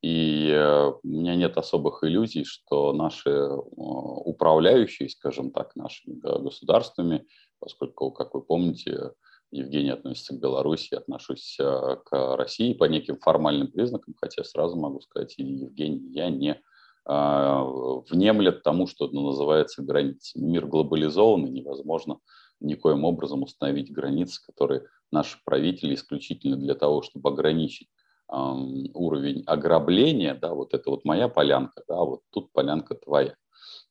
И 0.00 0.48
э, 0.50 0.92
у 1.02 1.08
меня 1.08 1.34
нет 1.34 1.56
особых 1.56 2.04
иллюзий, 2.04 2.44
что 2.44 2.92
наши 2.92 3.30
э, 3.30 3.50
управляющие, 3.50 5.08
скажем 5.08 5.50
так, 5.50 5.74
нашими 5.74 6.14
государствами, 6.14 7.26
поскольку, 7.58 8.12
как 8.12 8.34
вы 8.34 8.42
помните, 8.42 9.12
Евгений 9.50 9.90
относится 9.90 10.34
к 10.34 10.40
Беларуси, 10.40 10.90
я 10.92 10.98
отношусь 10.98 11.56
э, 11.58 11.96
к 12.04 12.36
России 12.36 12.74
по 12.74 12.84
неким 12.84 13.18
формальным 13.18 13.72
признакам, 13.72 14.14
хотя 14.20 14.44
сразу 14.44 14.76
могу 14.76 15.00
сказать, 15.00 15.34
Евгений, 15.36 16.12
я 16.12 16.30
не 16.30 16.60
внемлет 17.06 18.62
тому, 18.62 18.86
что 18.86 19.08
называется 19.08 19.82
границами. 19.82 20.44
Мир 20.44 20.66
глобализованный, 20.66 21.48
невозможно 21.48 22.18
никоим 22.60 23.04
образом 23.04 23.44
установить 23.44 23.90
границы, 23.90 24.44
которые 24.44 24.82
наши 25.10 25.38
правители 25.46 25.94
исключительно 25.94 26.56
для 26.58 26.74
того, 26.74 27.00
чтобы 27.00 27.30
ограничить 27.30 27.88
уровень 28.28 29.42
ограбления, 29.46 30.34
да, 30.34 30.52
вот 30.54 30.74
это 30.74 30.90
вот 30.90 31.04
моя 31.04 31.28
полянка, 31.28 31.82
да, 31.88 31.96
вот 31.96 32.20
тут 32.30 32.52
полянка 32.52 32.94
твоя. 32.94 33.34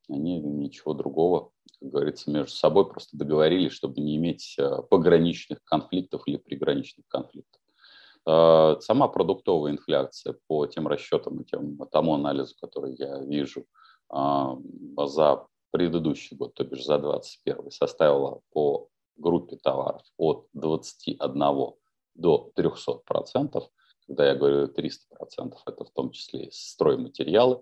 Они 0.09 0.39
ничего 0.39 0.93
другого, 0.93 1.51
как 1.79 1.89
говорится, 1.89 2.31
между 2.31 2.51
собой 2.51 2.87
просто 2.87 3.17
договорились, 3.17 3.71
чтобы 3.73 3.99
не 3.99 4.15
иметь 4.15 4.55
э, 4.57 4.81
пограничных 4.89 5.63
конфликтов 5.65 6.23
или 6.27 6.37
приграничных 6.37 7.07
конфликтов. 7.07 7.61
Э, 8.25 8.75
сама 8.79 9.07
продуктовая 9.07 9.71
инфляция 9.71 10.37
по 10.47 10.65
тем 10.67 10.87
расчетам 10.87 11.41
и 11.41 11.45
тем, 11.45 11.77
тому 11.91 12.13
анализу, 12.13 12.55
который 12.61 12.95
я 12.95 13.19
вижу 13.19 13.65
за 14.09 15.47
предыдущий 15.71 16.37
год, 16.37 16.53
то 16.53 16.63
бишь 16.63 16.85
за 16.85 16.97
2021, 16.97 17.71
составила 17.71 18.39
по 18.51 18.87
группе 19.17 19.57
товаров 19.57 20.01
от 20.17 20.47
21 20.53 21.73
до 22.15 22.51
300 22.55 22.93
процентов. 23.05 23.69
Когда 24.07 24.27
я 24.27 24.35
говорю 24.35 24.67
300%, 24.67 25.57
это 25.65 25.83
в 25.83 25.91
том 25.91 26.11
числе 26.11 26.45
и 26.45 26.51
стройматериалы, 26.51 27.61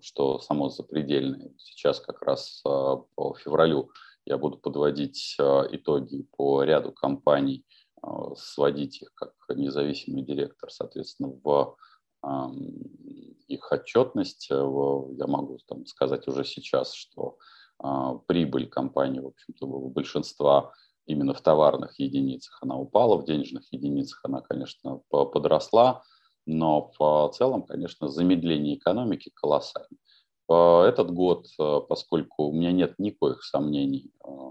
что 0.00 0.40
само 0.40 0.68
запредельное. 0.70 1.52
Сейчас 1.58 2.00
как 2.00 2.22
раз 2.22 2.60
а, 2.66 2.96
по 3.14 3.34
февралю 3.34 3.90
я 4.24 4.36
буду 4.38 4.58
подводить 4.58 5.36
а, 5.38 5.64
итоги 5.70 6.26
по 6.36 6.64
ряду 6.64 6.92
компаний, 6.92 7.64
а, 8.02 8.34
сводить 8.34 9.02
их 9.02 9.12
как 9.14 9.34
независимый 9.54 10.22
директор, 10.22 10.70
соответственно, 10.70 11.30
в 11.42 11.76
их 13.46 13.70
отчетность. 13.70 14.50
Я 14.50 15.26
могу 15.28 15.58
там, 15.68 15.86
сказать 15.86 16.26
уже 16.26 16.44
сейчас, 16.44 16.92
что 16.92 17.38
прибыль 18.26 18.68
компании, 18.68 19.20
в 19.20 19.28
общем-то, 19.28 19.66
большинства 19.66 20.72
именно 21.08 21.34
в 21.34 21.40
товарных 21.40 21.98
единицах 21.98 22.58
она 22.62 22.76
упала, 22.76 23.16
в 23.16 23.24
денежных 23.24 23.72
единицах 23.72 24.20
она, 24.24 24.40
конечно, 24.40 25.00
подросла, 25.08 26.02
но 26.46 26.92
в 26.98 27.30
целом, 27.34 27.62
конечно, 27.64 28.08
замедление 28.08 28.76
экономики 28.76 29.32
колоссальное. 29.34 29.98
Этот 30.48 31.10
год, 31.10 31.46
поскольку 31.88 32.44
у 32.44 32.52
меня 32.52 32.72
нет 32.72 32.94
никаких 32.98 33.42
сомнений, 33.44 34.10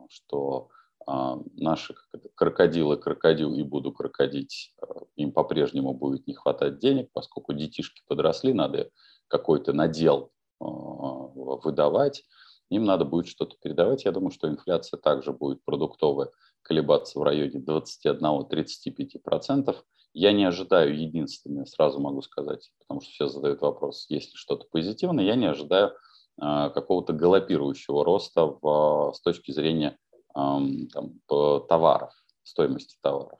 что 0.10 0.70
а, 1.08 1.40
наши 1.56 1.96
крокодилы 2.36 2.98
крокодил 2.98 3.56
и 3.56 3.64
буду 3.64 3.92
крокодить, 3.92 4.76
им 5.16 5.32
по-прежнему 5.32 5.94
будет 5.94 6.28
не 6.28 6.34
хватать 6.34 6.80
денег, 6.80 7.10
поскольку 7.14 7.54
детишки 7.54 8.04
подросли, 8.08 8.54
надо 8.54 8.92
какой-то 9.28 9.74
надел 9.74 10.32
выдавать, 10.60 12.26
им 12.70 12.84
надо 12.84 13.06
будет 13.06 13.28
что-то 13.28 13.56
передавать. 13.62 14.06
Я 14.06 14.12
думаю, 14.12 14.32
что 14.32 14.50
инфляция 14.50 15.00
также 15.00 15.32
будет 15.32 15.64
продуктовая 15.64 16.30
колебаться 16.68 17.20
в 17.20 17.24
районе 17.24 17.60
21-35%. 17.60 19.76
Я 20.14 20.32
не 20.34 20.46
ожидаю 20.46 20.98
единственное, 21.00 21.66
сразу 21.66 22.00
могу 22.00 22.22
сказать, 22.22 22.70
потому 22.80 23.02
что 23.02 23.12
все 23.12 23.28
задают 23.28 23.60
вопрос, 23.62 24.06
есть 24.10 24.32
ли 24.32 24.36
что-то 24.36 24.66
позитивное, 24.72 25.24
я 25.24 25.36
не 25.36 25.46
ожидаю 25.46 25.94
э, 26.42 26.72
какого-то 26.74 27.14
галопирующего 27.14 28.04
роста 28.04 28.58
в, 28.62 29.14
с 29.16 29.22
точки 29.22 29.52
зрения 29.52 29.98
э, 30.36 30.60
там, 30.92 31.20
товаров, 31.28 32.12
стоимости 32.44 32.98
товаров. 33.02 33.40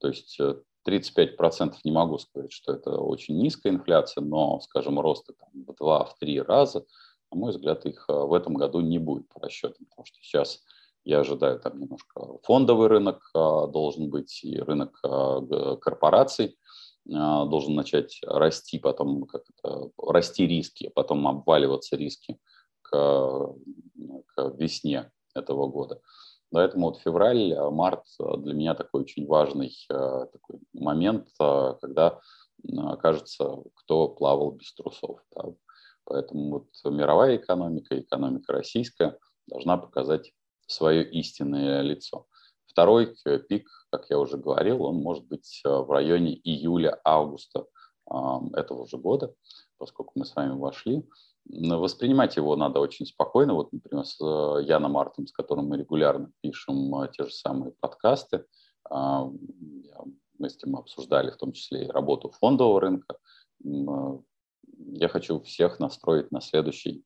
То 0.00 0.08
есть 0.08 0.38
35% 0.86 0.88
э, 0.88 1.72
не 1.84 1.92
могу 1.92 2.18
сказать, 2.18 2.52
что 2.52 2.72
это 2.72 2.98
очень 2.98 3.38
низкая 3.38 3.72
инфляция, 3.72 4.22
но, 4.22 4.60
скажем, 4.60 5.00
роста 5.00 5.32
там, 5.34 5.50
в 5.54 5.70
2-3 5.80 6.42
раза, 6.42 6.84
на 7.30 7.38
мой 7.38 7.52
взгляд, 7.52 7.86
их 7.86 8.04
э, 8.08 8.12
в 8.12 8.34
этом 8.34 8.54
году 8.54 8.80
не 8.80 8.98
будет 8.98 9.28
по 9.28 9.40
расчетам, 9.40 9.86
потому 9.86 10.04
что 10.04 10.18
сейчас 10.20 10.60
я 11.08 11.20
ожидаю 11.20 11.58
там 11.58 11.80
немножко 11.80 12.38
фондовый 12.42 12.88
рынок 12.88 13.30
а, 13.34 13.66
должен 13.66 14.10
быть, 14.10 14.44
и 14.44 14.58
рынок 14.60 14.98
а, 15.02 15.76
корпораций 15.76 16.58
а, 17.10 17.46
должен 17.46 17.74
начать 17.74 18.20
расти, 18.22 18.78
потом 18.78 19.24
как 19.24 19.44
расти 19.96 20.46
риски, 20.46 20.90
потом 20.94 21.26
обваливаться 21.26 21.96
риски 21.96 22.38
к, 22.82 22.90
к 22.90 24.54
весне 24.58 25.10
этого 25.34 25.66
года. 25.68 26.02
Поэтому 26.50 26.88
вот 26.88 26.98
февраль, 26.98 27.54
март 27.70 28.04
для 28.18 28.52
меня 28.52 28.74
такой 28.74 29.02
очень 29.02 29.26
важный 29.26 29.72
такой 29.88 30.60
момент, 30.72 31.28
когда 31.38 32.20
кажется, 33.02 33.62
кто 33.74 34.08
плавал 34.08 34.52
без 34.52 34.72
трусов. 34.74 35.20
Да. 35.34 35.44
Поэтому 36.04 36.50
вот 36.50 36.92
мировая 36.92 37.36
экономика, 37.36 38.00
экономика 38.00 38.52
российская 38.54 39.18
должна 39.46 39.76
показать 39.76 40.32
свое 40.68 41.08
истинное 41.10 41.82
лицо. 41.82 42.26
Второй 42.66 43.16
пик, 43.48 43.68
как 43.90 44.08
я 44.10 44.18
уже 44.18 44.36
говорил, 44.36 44.84
он 44.84 44.96
может 44.96 45.26
быть 45.26 45.62
э, 45.64 45.68
в 45.68 45.90
районе 45.90 46.38
июля-августа 46.44 47.66
этого 48.54 48.86
же 48.86 48.96
года, 48.96 49.34
поскольку 49.76 50.12
мы 50.14 50.24
с 50.24 50.34
вами 50.34 50.58
вошли. 50.58 51.06
Воспринимать 51.44 52.36
его 52.36 52.56
надо 52.56 52.80
очень 52.80 53.04
спокойно. 53.04 53.52
Вот, 53.52 53.70
например, 53.72 54.06
с 54.06 54.18
э, 54.20 54.64
Яном 54.64 54.96
Артом, 54.96 55.26
с 55.26 55.32
которым 55.32 55.66
мы 55.68 55.76
регулярно 55.76 56.30
пишем 56.40 56.94
э, 57.02 57.10
те 57.12 57.24
же 57.24 57.32
самые 57.32 57.72
подкасты, 57.80 58.44
мы 58.90 60.48
с 60.48 60.64
ним 60.64 60.76
обсуждали 60.76 61.30
в 61.30 61.36
том 61.36 61.52
числе 61.52 61.84
и 61.84 61.90
работу 61.90 62.30
фондового 62.30 62.80
рынка. 62.80 63.18
Я 63.60 65.08
хочу 65.08 65.40
всех 65.40 65.78
настроить 65.78 66.30
на 66.30 66.40
следующий 66.40 67.04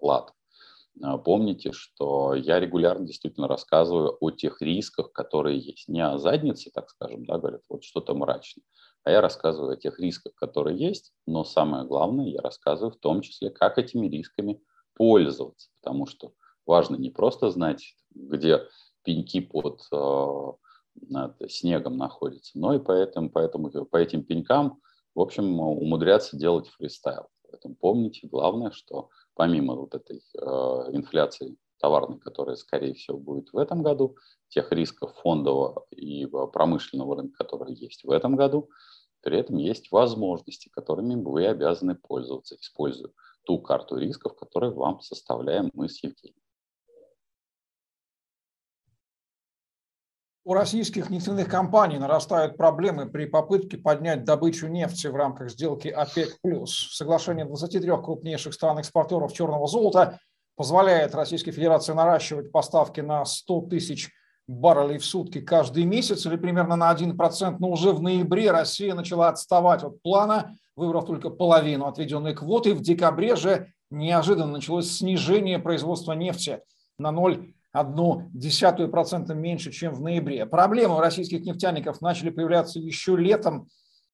лад. 0.00 0.32
А, 1.02 1.18
помните, 1.18 1.72
что 1.72 2.34
я 2.34 2.60
регулярно 2.60 3.06
действительно 3.06 3.48
рассказываю 3.48 4.16
о 4.20 4.30
тех 4.30 4.60
рисках, 4.60 5.12
которые 5.12 5.58
есть. 5.58 5.88
Не 5.88 6.04
о 6.04 6.18
заднице, 6.18 6.70
так 6.72 6.90
скажем, 6.90 7.24
да, 7.24 7.38
говорят, 7.38 7.62
вот 7.68 7.84
что-то 7.84 8.14
мрачное, 8.14 8.64
а 9.04 9.10
я 9.10 9.20
рассказываю 9.20 9.72
о 9.72 9.76
тех 9.76 9.98
рисках, 9.98 10.34
которые 10.34 10.78
есть, 10.78 11.12
но 11.26 11.44
самое 11.44 11.84
главное, 11.84 12.26
я 12.26 12.40
рассказываю 12.40 12.92
в 12.92 12.98
том 12.98 13.22
числе, 13.22 13.50
как 13.50 13.78
этими 13.78 14.08
рисками 14.08 14.60
пользоваться, 14.94 15.70
потому 15.80 16.06
что 16.06 16.34
важно 16.66 16.96
не 16.96 17.10
просто 17.10 17.50
знать, 17.50 17.94
где 18.10 18.68
пеньки 19.02 19.40
под 19.40 19.80
э, 19.92 21.48
снегом 21.48 21.96
находятся, 21.96 22.58
но 22.58 22.74
и 22.74 22.78
поэтому, 22.78 23.30
поэтому 23.30 23.70
по 23.86 23.96
этим 23.96 24.22
пенькам, 24.22 24.80
в 25.14 25.20
общем, 25.20 25.58
умудряться 25.58 26.36
делать 26.36 26.68
фристайл. 26.68 27.28
Поэтому 27.50 27.74
помните, 27.74 28.28
главное, 28.28 28.70
что 28.70 29.08
помимо 29.34 29.74
вот 29.74 29.94
этой 29.94 30.18
э, 30.18 30.40
инфляции 30.92 31.56
товарной, 31.78 32.18
которая, 32.18 32.56
скорее 32.56 32.94
всего, 32.94 33.18
будет 33.18 33.52
в 33.52 33.58
этом 33.58 33.82
году, 33.82 34.16
тех 34.48 34.70
рисков 34.72 35.14
фондового 35.22 35.86
и 35.90 36.26
промышленного 36.26 37.16
рынка, 37.16 37.44
которые 37.44 37.74
есть 37.74 38.04
в 38.04 38.10
этом 38.10 38.36
году, 38.36 38.68
при 39.22 39.38
этом 39.38 39.56
есть 39.56 39.90
возможности, 39.90 40.68
которыми 40.70 41.14
вы 41.14 41.46
обязаны 41.46 41.94
пользоваться, 41.94 42.56
используя 42.56 43.12
ту 43.44 43.60
карту 43.60 43.96
рисков, 43.96 44.36
которую 44.36 44.74
вам 44.74 45.00
составляем 45.00 45.70
мы 45.74 45.88
с 45.88 46.02
Евгением. 46.02 46.39
У 50.42 50.54
российских 50.54 51.10
нефтяных 51.10 51.48
компаний 51.48 51.98
нарастают 51.98 52.56
проблемы 52.56 53.06
при 53.06 53.26
попытке 53.26 53.76
поднять 53.76 54.24
добычу 54.24 54.68
нефти 54.68 55.06
в 55.06 55.14
рамках 55.14 55.50
сделки 55.50 55.88
ОПЕК+. 55.88 56.38
Соглашение 56.66 57.44
23 57.44 57.90
крупнейших 58.02 58.54
стран-экспортеров 58.54 59.34
черного 59.34 59.66
золота 59.66 60.18
позволяет 60.56 61.14
Российской 61.14 61.50
Федерации 61.50 61.92
наращивать 61.92 62.52
поставки 62.52 63.02
на 63.02 63.26
100 63.26 63.60
тысяч 63.68 64.10
баррелей 64.48 64.96
в 64.96 65.04
сутки 65.04 65.42
каждый 65.42 65.84
месяц 65.84 66.24
или 66.24 66.36
примерно 66.36 66.74
на 66.74 66.90
1%, 66.90 67.56
но 67.58 67.68
уже 67.68 67.92
в 67.92 68.00
ноябре 68.00 68.50
Россия 68.50 68.94
начала 68.94 69.28
отставать 69.28 69.84
от 69.84 70.00
плана, 70.00 70.56
выбрав 70.74 71.04
только 71.04 71.28
половину 71.28 71.84
отведенной 71.86 72.34
квоты. 72.34 72.72
В 72.72 72.80
декабре 72.80 73.36
же 73.36 73.74
неожиданно 73.90 74.52
началось 74.52 74.90
снижение 74.90 75.58
производства 75.58 76.12
нефти 76.12 76.62
на 76.98 77.12
0 77.12 77.52
одну 77.72 78.28
десятую 78.32 78.90
процента 78.90 79.34
меньше, 79.34 79.70
чем 79.70 79.94
в 79.94 80.00
ноябре. 80.00 80.46
Проблемы 80.46 80.96
у 80.96 81.00
российских 81.00 81.44
нефтяников 81.44 82.00
начали 82.00 82.30
появляться 82.30 82.78
еще 82.78 83.16
летом. 83.16 83.68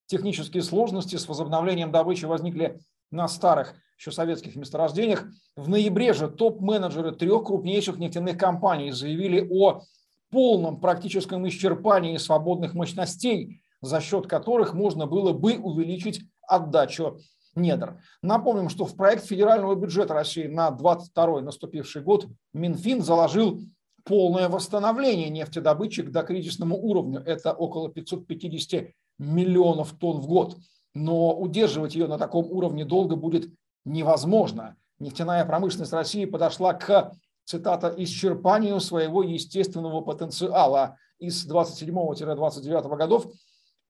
Технические 0.06 0.62
сложности 0.62 1.16
с 1.16 1.28
возобновлением 1.28 1.90
добычи 1.90 2.26
возникли 2.26 2.78
на 3.10 3.28
старых 3.28 3.75
еще 3.98 4.12
советских 4.12 4.56
месторождениях. 4.56 5.26
В 5.56 5.68
ноябре 5.68 6.12
же 6.12 6.28
топ-менеджеры 6.28 7.12
трех 7.12 7.44
крупнейших 7.44 7.98
нефтяных 7.98 8.36
компаний 8.36 8.90
заявили 8.92 9.46
о 9.50 9.82
полном 10.30 10.80
практическом 10.80 11.48
исчерпании 11.48 12.16
свободных 12.18 12.75
мощностей, 12.75 13.62
за 13.80 14.00
счет 14.00 14.26
которых 14.26 14.75
можно 14.75 15.06
было 15.06 15.32
бы 15.32 15.56
увеличить 15.56 16.22
отдачу 16.46 17.18
недр. 17.56 18.00
Напомним, 18.22 18.68
что 18.68 18.84
в 18.84 18.94
проект 18.94 19.25
федерального 19.25 19.75
бюджета 19.75 20.14
России 20.14 20.46
на 20.46 20.70
22 20.70 21.40
наступивший 21.40 22.02
год 22.02 22.28
Минфин 22.52 23.02
заложил 23.02 23.60
полное 24.04 24.48
восстановление 24.48 25.30
нефтедобычи 25.30 26.02
к 26.02 26.10
докризисному 26.10 26.76
уровню. 26.76 27.20
Это 27.26 27.52
около 27.52 27.90
550 27.90 28.90
миллионов 29.18 29.92
тонн 29.98 30.20
в 30.20 30.26
год. 30.26 30.56
Но 30.94 31.36
удерживать 31.36 31.94
ее 31.94 32.06
на 32.06 32.16
таком 32.16 32.46
уровне 32.50 32.84
долго 32.84 33.16
будет 33.16 33.50
невозможно. 33.84 34.76
Нефтяная 34.98 35.44
промышленность 35.44 35.92
России 35.92 36.25
подошла 36.25 36.72
к, 36.72 37.12
цитата, 37.44 37.94
исчерпанию 37.96 38.80
своего 38.80 39.22
естественного 39.22 40.00
потенциала. 40.00 40.96
Из 41.18 41.50
27-29 41.50 42.96
годов, 42.96 43.26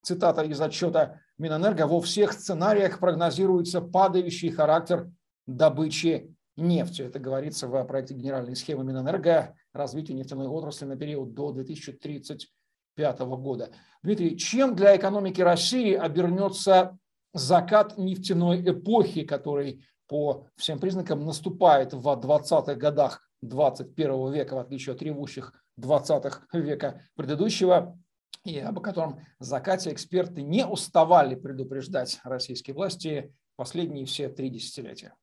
цитата 0.06 0.42
из 0.42 0.60
отчета 0.60 1.20
Минэнерго, 1.36 1.86
во 1.86 2.00
всех 2.00 2.32
сценариях 2.32 3.00
прогнозируется 3.00 3.80
падающий 3.80 4.50
характер 4.50 5.10
добычи 5.46 6.32
нефти. 6.56 7.02
Это 7.02 7.18
говорится 7.18 7.66
в 7.66 7.84
проекте 7.84 8.14
генеральной 8.14 8.54
схемы 8.54 8.84
Минэнерго 8.84 9.54
развития 9.72 10.14
нефтяной 10.14 10.46
отрасли 10.46 10.84
на 10.84 10.96
период 10.96 11.34
до 11.34 11.50
2035 11.50 13.20
года. 13.20 13.70
Дмитрий, 14.02 14.38
чем 14.38 14.76
для 14.76 14.96
экономики 14.96 15.40
России 15.40 15.94
обернется 15.94 16.96
закат 17.34 17.98
нефтяной 17.98 18.62
эпохи, 18.62 19.24
который 19.24 19.84
по 20.06 20.46
всем 20.54 20.78
признакам 20.78 21.26
наступает 21.26 21.92
в 21.92 22.06
20-х 22.06 22.74
годах 22.76 23.28
21 23.42 24.32
века, 24.32 24.54
в 24.54 24.58
отличие 24.58 24.94
от 24.94 25.02
ревущих 25.02 25.52
20-х 25.80 26.46
века 26.52 27.02
предыдущего, 27.16 27.98
и 28.44 28.58
об 28.58 28.80
котором 28.80 29.20
закате 29.38 29.92
эксперты 29.92 30.42
не 30.42 30.66
уставали 30.66 31.34
предупреждать 31.34 32.20
российские 32.24 32.74
власти 32.74 33.34
последние 33.56 34.06
все 34.06 34.28
три 34.28 34.50
десятилетия. 34.50 35.14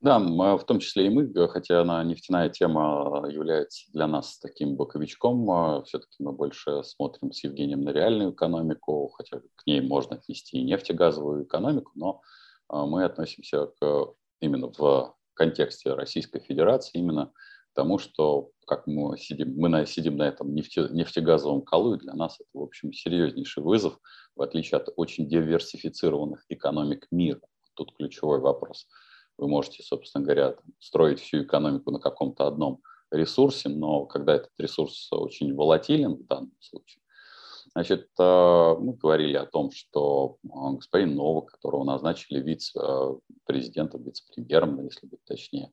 Да, 0.00 0.18
в 0.18 0.64
том 0.64 0.80
числе 0.80 1.06
и 1.06 1.10
мы, 1.10 1.32
хотя 1.48 1.82
она 1.82 2.02
нефтяная 2.02 2.48
тема 2.48 3.24
является 3.30 3.88
для 3.92 4.08
нас 4.08 4.36
таким 4.38 4.74
боковичком, 4.74 5.48
а 5.48 5.84
все-таки 5.84 6.16
мы 6.18 6.32
больше 6.32 6.82
смотрим 6.82 7.30
с 7.32 7.44
Евгением 7.44 7.82
на 7.82 7.90
реальную 7.90 8.32
экономику, 8.32 9.12
хотя 9.16 9.38
к 9.38 9.64
ней 9.64 9.80
можно 9.80 10.16
отнести 10.16 10.58
и 10.58 10.64
нефтегазовую 10.64 11.44
экономику, 11.44 11.92
но 11.94 12.20
а, 12.68 12.84
мы 12.84 13.04
относимся 13.04 13.66
к, 13.80 14.14
именно 14.40 14.72
в 14.76 15.14
контексте 15.34 15.94
Российской 15.94 16.40
Федерации 16.40 16.98
именно 16.98 17.26
к 17.26 17.74
тому, 17.74 17.98
что 17.98 18.50
как 18.66 18.86
мы 18.86 19.16
сидим, 19.18 19.54
мы 19.56 19.68
на, 19.68 19.86
сидим 19.86 20.16
на 20.16 20.28
этом 20.28 20.54
нефте, 20.54 20.88
нефтегазовом 20.90 21.62
колу, 21.62 21.94
и 21.94 21.98
для 21.98 22.14
нас 22.14 22.40
это, 22.40 22.48
в 22.54 22.62
общем, 22.62 22.92
серьезнейший 22.92 23.62
вызов, 23.62 23.98
в 24.36 24.42
отличие 24.42 24.78
от 24.78 24.88
очень 24.96 25.28
диверсифицированных 25.28 26.44
экономик 26.48 27.06
мира. 27.10 27.40
Тут 27.74 27.96
ключевой 27.96 28.40
вопрос– 28.40 28.86
вы 29.38 29.48
можете, 29.48 29.82
собственно 29.82 30.24
говоря, 30.24 30.54
строить 30.78 31.20
всю 31.20 31.42
экономику 31.42 31.90
на 31.90 31.98
каком-то 31.98 32.46
одном 32.46 32.80
ресурсе, 33.10 33.68
но 33.68 34.06
когда 34.06 34.36
этот 34.36 34.52
ресурс 34.58 35.08
очень 35.12 35.54
волатилен 35.54 36.14
в 36.14 36.26
данном 36.26 36.54
случае, 36.60 37.00
Значит, 37.74 38.08
э, 38.18 38.22
мы 38.22 38.92
говорили 38.92 39.36
о 39.36 39.46
том, 39.46 39.70
что 39.70 40.36
э, 40.44 40.48
господин 40.76 41.14
Новак, 41.14 41.52
которого 41.52 41.84
назначили 41.84 42.38
вице-президентом, 42.38 44.02
вице-премьером, 44.02 44.84
если 44.84 45.06
быть 45.06 45.24
точнее, 45.24 45.68
э, 45.68 45.70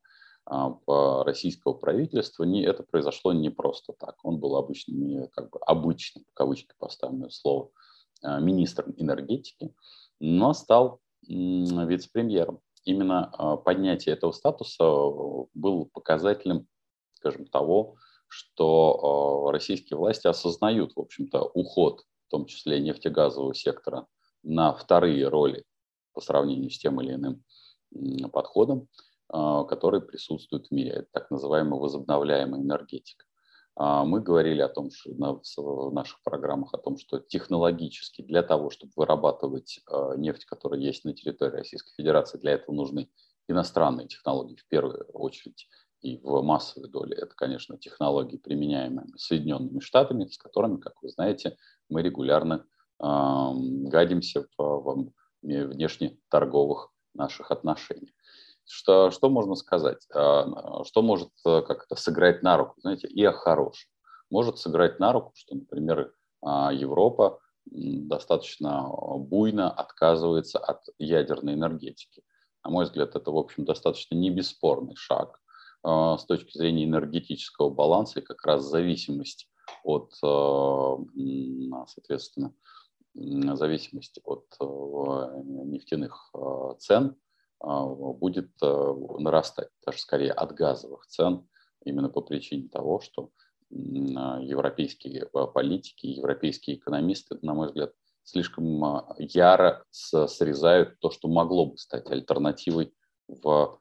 российского 0.49 1.73
правительства, 1.73 2.43
не, 2.43 2.63
это 2.63 2.83
произошло 2.83 3.33
не 3.33 3.49
просто 3.49 3.93
так. 3.93 4.15
Он 4.23 4.39
был 4.39 4.55
обычным, 4.55 5.27
как 5.27 5.51
бы 5.51 5.59
обычным, 5.59 6.25
в 6.27 6.33
кавычки 6.33 6.73
поставленное 6.79 7.29
слово, 7.29 7.69
министром 8.23 8.93
энергетики, 8.97 9.73
но 10.19 10.53
стал 10.53 10.99
вице-премьером 11.27 12.61
именно 12.89 13.25
а, 13.33 13.57
поднятие 13.57 14.15
этого 14.15 14.31
статуса 14.31 14.83
э, 14.83 15.45
было 15.53 15.85
показателем, 15.85 16.67
скажем, 17.13 17.45
того, 17.45 17.95
что 18.27 19.47
а, 19.47 19.51
российские 19.51 19.97
власти 19.97 20.27
осознают, 20.27 20.95
в 20.95 20.99
общем-то, 20.99 21.51
уход, 21.53 22.03
в 22.27 22.31
том 22.31 22.45
числе 22.45 22.79
нефтегазового 22.79 23.53
сектора, 23.53 24.07
на 24.43 24.73
вторые 24.73 25.27
роли 25.27 25.65
по 26.13 26.21
сравнению 26.21 26.69
с 26.69 26.79
тем 26.79 27.01
или 27.01 27.13
иным 27.13 27.43
подходом, 28.31 28.81
а, 28.81 29.08
который 29.31 30.01
присутствует 30.01 30.67
в 30.67 30.71
мире. 30.71 30.91
Это 30.91 31.07
так 31.11 31.31
называемая 31.31 31.79
возобновляемая 31.79 32.61
энергетика. 32.61 33.25
А, 33.79 34.03
мы 34.03 34.19
говорили 34.19 34.61
о 34.61 34.67
том, 34.67 34.91
что 34.91 35.11
в 35.11 35.93
наших 35.93 36.21
программах 36.23 36.73
о 36.73 36.77
том, 36.77 36.97
что 36.97 37.19
технологически 37.19 38.21
для 38.21 38.43
того, 38.43 38.69
чтобы 38.71 38.91
вырабатывать 38.97 39.79
а, 39.87 40.15
нефть, 40.17 40.43
которая 40.45 40.81
есть 40.81 41.05
на 41.05 41.13
территории 41.13 41.57
Российской 41.57 41.93
Федерации, 41.95 42.37
для 42.37 42.53
этого 42.53 42.75
нужны 42.75 43.09
иностранные 43.47 44.07
технологии 44.07 44.57
в 44.57 44.67
первую 44.67 45.05
очередь 45.13 45.69
и 46.01 46.17
в 46.17 46.41
массовой 46.41 46.89
доле. 46.89 47.15
Это, 47.15 47.33
конечно, 47.35 47.77
технологии, 47.77 48.35
применяемые 48.35 49.07
Соединенными 49.15 49.79
Штатами, 49.79 50.25
с 50.25 50.37
которыми, 50.37 50.77
как 50.77 51.01
вы 51.01 51.09
знаете, 51.09 51.57
мы 51.87 52.01
регулярно 52.01 52.65
э, 53.01 53.05
гадимся 53.05 54.45
в, 54.57 54.61
в 54.61 55.11
внешнеторговых 55.41 56.91
наших 57.13 57.51
отношениях. 57.51 58.11
Что, 58.71 59.09
что 59.09 59.31
можно 59.31 59.55
сказать? 59.55 60.05
А, 60.13 60.83
что 60.83 61.01
может 61.01 61.31
э, 61.43 61.63
как 61.63 61.87
то 61.87 61.95
сыграть 61.95 62.43
на 62.43 62.55
руку? 62.55 62.75
Знаете, 62.81 63.07
и 63.07 63.25
о 63.25 63.31
хорошем. 63.31 63.89
Может 64.29 64.59
сыграть 64.59 64.99
на 64.99 65.11
руку, 65.11 65.31
что, 65.33 65.55
например, 65.55 66.13
а, 66.43 66.71
Европа 66.71 67.39
достаточно 67.65 68.87
буйно 69.17 69.71
отказывается 69.71 70.59
от 70.59 70.83
ядерной 70.99 71.55
энергетики. 71.55 72.21
На 72.63 72.69
мой 72.69 72.85
взгляд, 72.85 73.15
это, 73.15 73.31
в 73.31 73.37
общем, 73.37 73.65
достаточно 73.65 74.13
не 74.13 74.29
бесспорный 74.29 74.95
шаг 74.95 75.41
а, 75.81 76.19
с 76.19 76.25
точки 76.25 76.55
зрения 76.55 76.83
энергетического 76.83 77.71
баланса 77.71 78.19
и 78.19 78.23
как 78.23 78.45
раз 78.45 78.63
зависимость 78.65 79.49
от, 79.83 80.13
соответственно, 81.87 82.53
зависимости 83.15 84.21
от 84.23 84.45
нефтяных 84.59 86.31
цен– 86.77 87.15
а, 87.25 87.28
будет 87.61 88.51
э, 88.61 88.93
нарастать, 89.19 89.69
даже 89.85 89.99
скорее 89.99 90.31
от 90.31 90.53
газовых 90.53 91.05
цен, 91.07 91.47
именно 91.83 92.09
по 92.09 92.21
причине 92.21 92.69
того, 92.69 93.01
что 93.01 93.31
а, 93.71 94.39
европейские 94.41 95.27
э, 95.31 95.47
политики, 95.53 96.07
европейские 96.07 96.77
экономисты, 96.77 97.37
на 97.41 97.53
мой 97.53 97.67
взгляд, 97.67 97.93
слишком 98.23 98.83
а, 98.83 99.15
яро 99.17 99.83
срезают 99.91 100.99
то, 100.99 101.11
что 101.11 101.27
могло 101.27 101.67
бы 101.67 101.77
стать 101.77 102.09
альтернативой 102.09 102.93
в 103.27 103.79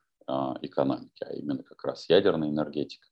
экономике, 0.60 1.24
а 1.24 1.32
именно 1.32 1.62
как 1.62 1.82
раз 1.84 2.06
ядерная 2.10 2.50
энергетика. 2.50 3.08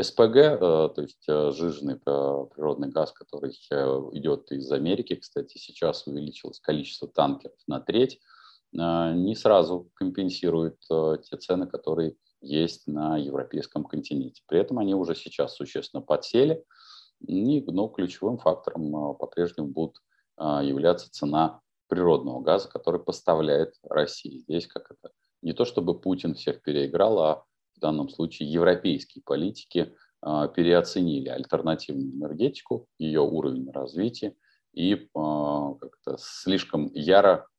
СПГ, 0.00 0.36
э, 0.36 0.58
то 0.58 1.02
есть 1.02 1.22
жиженный 1.26 1.96
природный 1.96 2.88
газ, 2.88 3.12
который 3.12 3.50
идет 3.50 4.50
из 4.50 4.72
Америки, 4.72 5.16
кстати, 5.16 5.58
сейчас 5.58 6.06
увеличилось 6.06 6.60
количество 6.60 7.06
танкеров 7.06 7.58
на 7.66 7.80
треть, 7.80 8.18
а, 8.18 8.33
не 8.74 9.34
сразу 9.34 9.90
компенсирует 9.94 10.76
э, 10.90 11.18
те 11.22 11.36
цены, 11.36 11.66
которые 11.66 12.16
есть 12.40 12.86
на 12.86 13.16
европейском 13.16 13.84
континенте. 13.84 14.42
При 14.46 14.60
этом 14.60 14.78
они 14.78 14.94
уже 14.94 15.14
сейчас 15.14 15.54
существенно 15.54 16.02
подсели, 16.02 16.64
но 17.20 17.88
ключевым 17.88 18.38
фактором 18.38 18.88
э, 18.94 19.14
по-прежнему 19.14 19.68
будет 19.68 19.94
а, 20.36 20.62
являться 20.62 21.10
цена 21.10 21.60
природного 21.88 22.40
газа, 22.40 22.68
который 22.68 23.00
поставляет 23.00 23.74
Россия. 23.84 24.40
Здесь 24.40 24.66
как 24.66 24.90
это 24.90 25.12
не 25.42 25.52
то 25.52 25.64
чтобы 25.64 25.98
Путин 25.98 26.34
всех 26.34 26.62
переиграл, 26.62 27.18
а 27.20 27.44
в 27.76 27.80
данном 27.80 28.08
случае 28.08 28.50
европейские 28.50 29.22
политики 29.24 29.94
а, 30.20 30.48
переоценили 30.48 31.28
альтернативную 31.28 32.12
энергетику, 32.12 32.88
ее 32.98 33.20
уровень 33.20 33.70
развития 33.70 34.34
и 34.72 34.96
как-то 35.14 36.16
слишком 36.18 36.90
яро 36.94 37.30
а, 37.32 37.53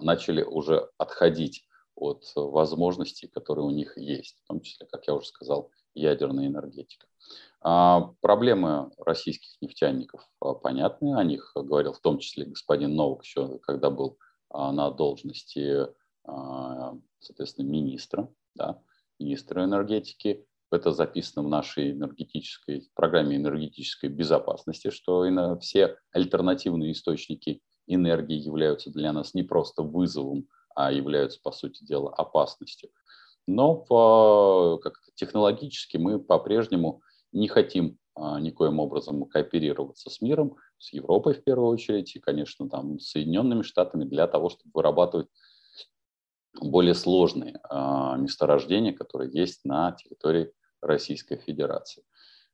начали 0.00 0.42
уже 0.42 0.90
отходить 0.98 1.66
от 1.94 2.24
возможностей, 2.34 3.28
которые 3.28 3.66
у 3.66 3.70
них 3.70 3.96
есть, 3.98 4.38
в 4.44 4.48
том 4.48 4.60
числе, 4.60 4.86
как 4.86 5.06
я 5.06 5.14
уже 5.14 5.26
сказал, 5.26 5.70
ядерная 5.94 6.46
энергетика. 6.46 7.06
А, 7.62 8.12
проблемы 8.20 8.90
российских 8.98 9.60
нефтяников 9.60 10.22
а, 10.40 10.54
понятны, 10.54 11.18
о 11.18 11.24
них 11.24 11.52
говорил 11.54 11.92
в 11.92 12.00
том 12.00 12.18
числе 12.18 12.46
господин 12.46 12.96
Новак 12.96 13.24
еще, 13.24 13.58
когда 13.58 13.90
был 13.90 14.18
на 14.52 14.90
должности, 14.90 15.86
соответственно, 16.24 17.68
министра, 17.68 18.28
да, 18.56 18.82
министра 19.20 19.62
энергетики. 19.62 20.44
Это 20.72 20.90
записано 20.90 21.46
в 21.46 21.48
нашей 21.48 21.92
энергетической 21.92 22.90
программе 22.94 23.36
энергетической 23.36 24.08
безопасности, 24.08 24.90
что 24.90 25.58
все 25.60 25.98
альтернативные 26.12 26.92
источники 26.92 27.62
энергии 27.94 28.36
являются 28.36 28.90
для 28.90 29.12
нас 29.12 29.34
не 29.34 29.42
просто 29.42 29.82
вызовом, 29.82 30.48
а 30.74 30.92
являются, 30.92 31.40
по 31.42 31.52
сути 31.52 31.84
дела, 31.84 32.12
опасностью. 32.14 32.90
Но 33.46 33.74
по, 33.74 34.78
как 34.82 34.94
технологически 35.14 35.96
мы 35.96 36.18
по-прежнему 36.20 37.02
не 37.32 37.48
хотим 37.48 37.98
а, 38.14 38.40
никоим 38.40 38.80
образом 38.80 39.24
кооперироваться 39.24 40.10
с 40.10 40.20
миром, 40.20 40.56
с 40.78 40.92
Европой 40.92 41.34
в 41.34 41.42
первую 41.42 41.70
очередь, 41.70 42.14
и, 42.16 42.20
конечно, 42.20 42.68
там, 42.68 42.98
с 42.98 43.10
Соединенными 43.10 43.62
Штатами 43.62 44.04
для 44.04 44.26
того, 44.26 44.50
чтобы 44.50 44.70
вырабатывать 44.74 45.28
более 46.60 46.94
сложные 46.94 47.60
а, 47.64 48.16
месторождения, 48.16 48.92
которые 48.92 49.30
есть 49.32 49.64
на 49.64 49.92
территории 49.92 50.52
Российской 50.80 51.36
Федерации. 51.36 52.04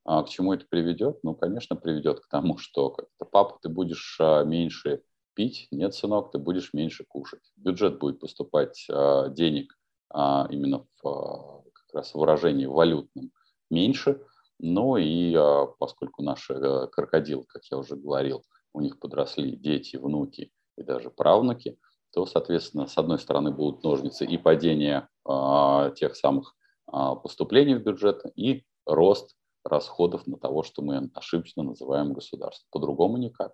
А 0.04 0.22
к 0.22 0.28
чему 0.28 0.52
это 0.52 0.66
приведет? 0.68 1.18
Ну, 1.24 1.34
конечно, 1.34 1.74
приведет 1.74 2.20
к 2.20 2.28
тому, 2.28 2.58
что 2.58 2.90
как-то 2.90 3.24
папа, 3.24 3.58
ты 3.60 3.68
будешь 3.68 4.18
меньше 4.44 5.02
пить, 5.36 5.68
нет, 5.70 5.94
сынок, 5.94 6.32
ты 6.32 6.38
будешь 6.38 6.72
меньше 6.72 7.04
кушать. 7.04 7.42
В 7.56 7.62
бюджет 7.62 7.98
будет 7.98 8.18
поступать 8.18 8.86
а, 8.90 9.28
денег 9.28 9.78
а, 10.10 10.48
именно 10.50 10.86
в 11.02 11.08
а, 11.08 11.62
как 11.72 11.94
раз 11.94 12.14
выражении 12.14 12.66
валютном 12.66 13.30
меньше, 13.70 14.22
но 14.58 14.96
и 14.96 15.34
а, 15.34 15.66
поскольку 15.78 16.22
наши 16.22 16.54
а, 16.54 16.86
крокодилы, 16.86 17.44
как 17.46 17.62
я 17.70 17.76
уже 17.76 17.96
говорил, 17.96 18.42
у 18.72 18.80
них 18.80 18.98
подросли 18.98 19.54
дети, 19.54 19.96
внуки 19.96 20.50
и 20.76 20.82
даже 20.82 21.10
правнуки, 21.10 21.78
то, 22.12 22.24
соответственно, 22.24 22.86
с 22.86 22.96
одной 22.96 23.18
стороны 23.18 23.50
будут 23.50 23.84
ножницы 23.84 24.24
и 24.24 24.38
падение 24.38 25.08
а, 25.24 25.90
тех 25.90 26.16
самых 26.16 26.56
а, 26.86 27.14
поступлений 27.14 27.74
в 27.74 27.82
бюджет, 27.82 28.22
и 28.36 28.64
рост 28.86 29.36
расходов 29.64 30.26
на 30.26 30.38
того, 30.38 30.62
что 30.62 30.80
мы 30.80 31.10
ошибочно 31.14 31.62
называем 31.62 32.12
государством. 32.12 32.68
По-другому 32.70 33.18
никак. 33.18 33.52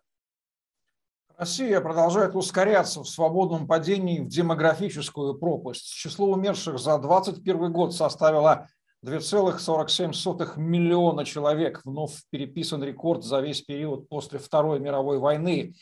Россия 1.37 1.81
продолжает 1.81 2.35
ускоряться 2.35 3.03
в 3.03 3.09
свободном 3.09 3.67
падении 3.67 4.21
в 4.21 4.29
демографическую 4.29 5.35
пропасть. 5.35 5.93
Число 5.93 6.27
умерших 6.27 6.79
за 6.79 6.99
2021 6.99 7.73
год 7.73 7.95
составило 7.95 8.69
2,47 9.05 10.59
миллиона 10.59 11.25
человек. 11.25 11.81
Вновь 11.85 12.23
переписан 12.31 12.83
рекорд 12.85 13.25
за 13.25 13.41
весь 13.41 13.63
период 13.63 14.09
после 14.09 14.39
Второй 14.39 14.79
мировой 14.81 15.19
войны. 15.19 15.75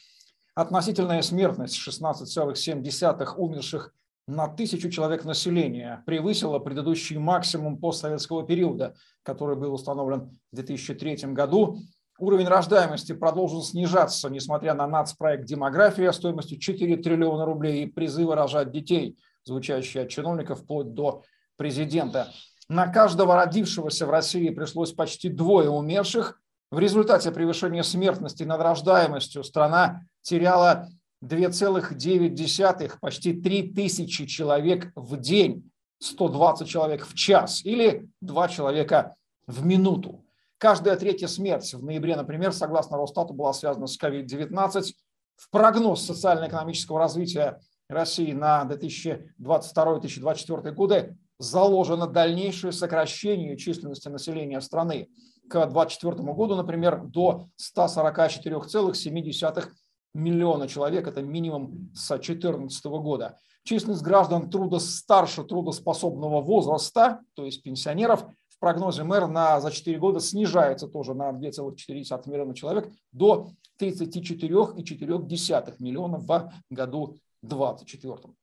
Относительная 0.55 1.23
смертность 1.23 1.77
16,7 1.77 3.35
умерших 3.37 3.93
на 4.27 4.49
тысячу 4.49 4.91
человек 4.91 5.25
населения 5.25 6.03
превысила 6.07 6.59
предыдущий 6.59 7.17
максимум 7.19 7.79
постсоветского 7.79 8.47
периода, 8.47 8.95
который 9.23 9.57
был 9.57 9.75
установлен 9.75 10.39
в 10.53 10.57
2003 10.57 11.33
году. 11.33 11.79
Уровень 12.21 12.49
рождаемости 12.49 13.13
продолжил 13.13 13.63
снижаться, 13.63 14.29
несмотря 14.29 14.75
на 14.75 14.87
нацпроект 14.87 15.47
«Демография» 15.47 16.13
стоимостью 16.13 16.59
4 16.59 16.99
триллиона 16.99 17.47
рублей 17.47 17.85
и 17.85 17.87
призывы 17.87 18.35
рожать 18.35 18.71
детей, 18.71 19.17
звучащие 19.45 20.03
от 20.03 20.11
чиновников 20.11 20.61
вплоть 20.61 20.93
до 20.93 21.23
президента. 21.57 22.29
На 22.69 22.89
каждого 22.89 23.37
родившегося 23.37 24.05
в 24.07 24.11
России 24.11 24.51
пришлось 24.51 24.93
почти 24.93 25.31
двое 25.31 25.71
умерших. 25.71 26.39
В 26.71 26.79
результате 26.79 27.31
превышения 27.31 27.83
смертности 27.83 28.43
над 28.43 28.61
рождаемостью 28.61 29.43
страна 29.43 30.03
теряла 30.21 30.91
2,9, 31.25 32.99
почти 33.01 33.33
3 33.33 33.73
тысячи 33.73 34.27
человек 34.27 34.93
в 34.95 35.17
день, 35.17 35.71
120 36.01 36.69
человек 36.69 37.07
в 37.07 37.15
час 37.15 37.65
или 37.65 38.11
2 38.21 38.49
человека 38.49 39.15
в 39.47 39.65
минуту. 39.65 40.23
Каждая 40.61 40.97
третья 40.97 41.27
смерть 41.27 41.73
в 41.73 41.83
ноябре, 41.83 42.15
например, 42.17 42.53
согласно 42.53 42.99
Росстату, 42.99 43.33
была 43.33 43.55
связана 43.55 43.87
с 43.87 43.99
COVID-19. 43.99 44.93
В 45.37 45.49
прогноз 45.49 46.05
социально-экономического 46.05 46.99
развития 46.99 47.59
России 47.89 48.33
на 48.33 48.69
2022-2024 48.69 50.73
годы 50.73 51.17
заложено 51.39 52.07
дальнейшее 52.07 52.73
сокращение 52.73 53.57
численности 53.57 54.09
населения 54.09 54.61
страны. 54.61 55.09
К 55.49 55.65
2024 55.65 56.31
году, 56.35 56.57
например, 56.57 57.07
до 57.07 57.49
144,7 57.59 59.65
миллиона 60.13 60.69
человек, 60.69 61.09
это 61.09 61.23
минимум 61.23 61.91
с 61.95 62.09
2014 62.09 62.85
года. 62.85 63.39
Численность 63.65 64.03
граждан 64.03 64.51
труда 64.51 64.79
старше 64.79 65.43
трудоспособного 65.43 66.43
возраста, 66.43 67.21
то 67.33 67.47
есть 67.47 67.63
пенсионеров, 67.63 68.27
прогнозе 68.61 69.03
мэр 69.03 69.27
на, 69.27 69.61
за 69.61 69.71
4 69.71 69.99
года 69.99 70.21
снижается 70.21 70.87
тоже 70.87 71.15
на 71.15 71.31
2,4 71.31 72.31
миллиона 72.31 72.55
человек 72.55 72.93
до 73.11 73.51
34,4 73.81 75.75
миллиона 75.79 76.19
в 76.19 76.53
году 76.71 77.17
2024. 77.43 78.35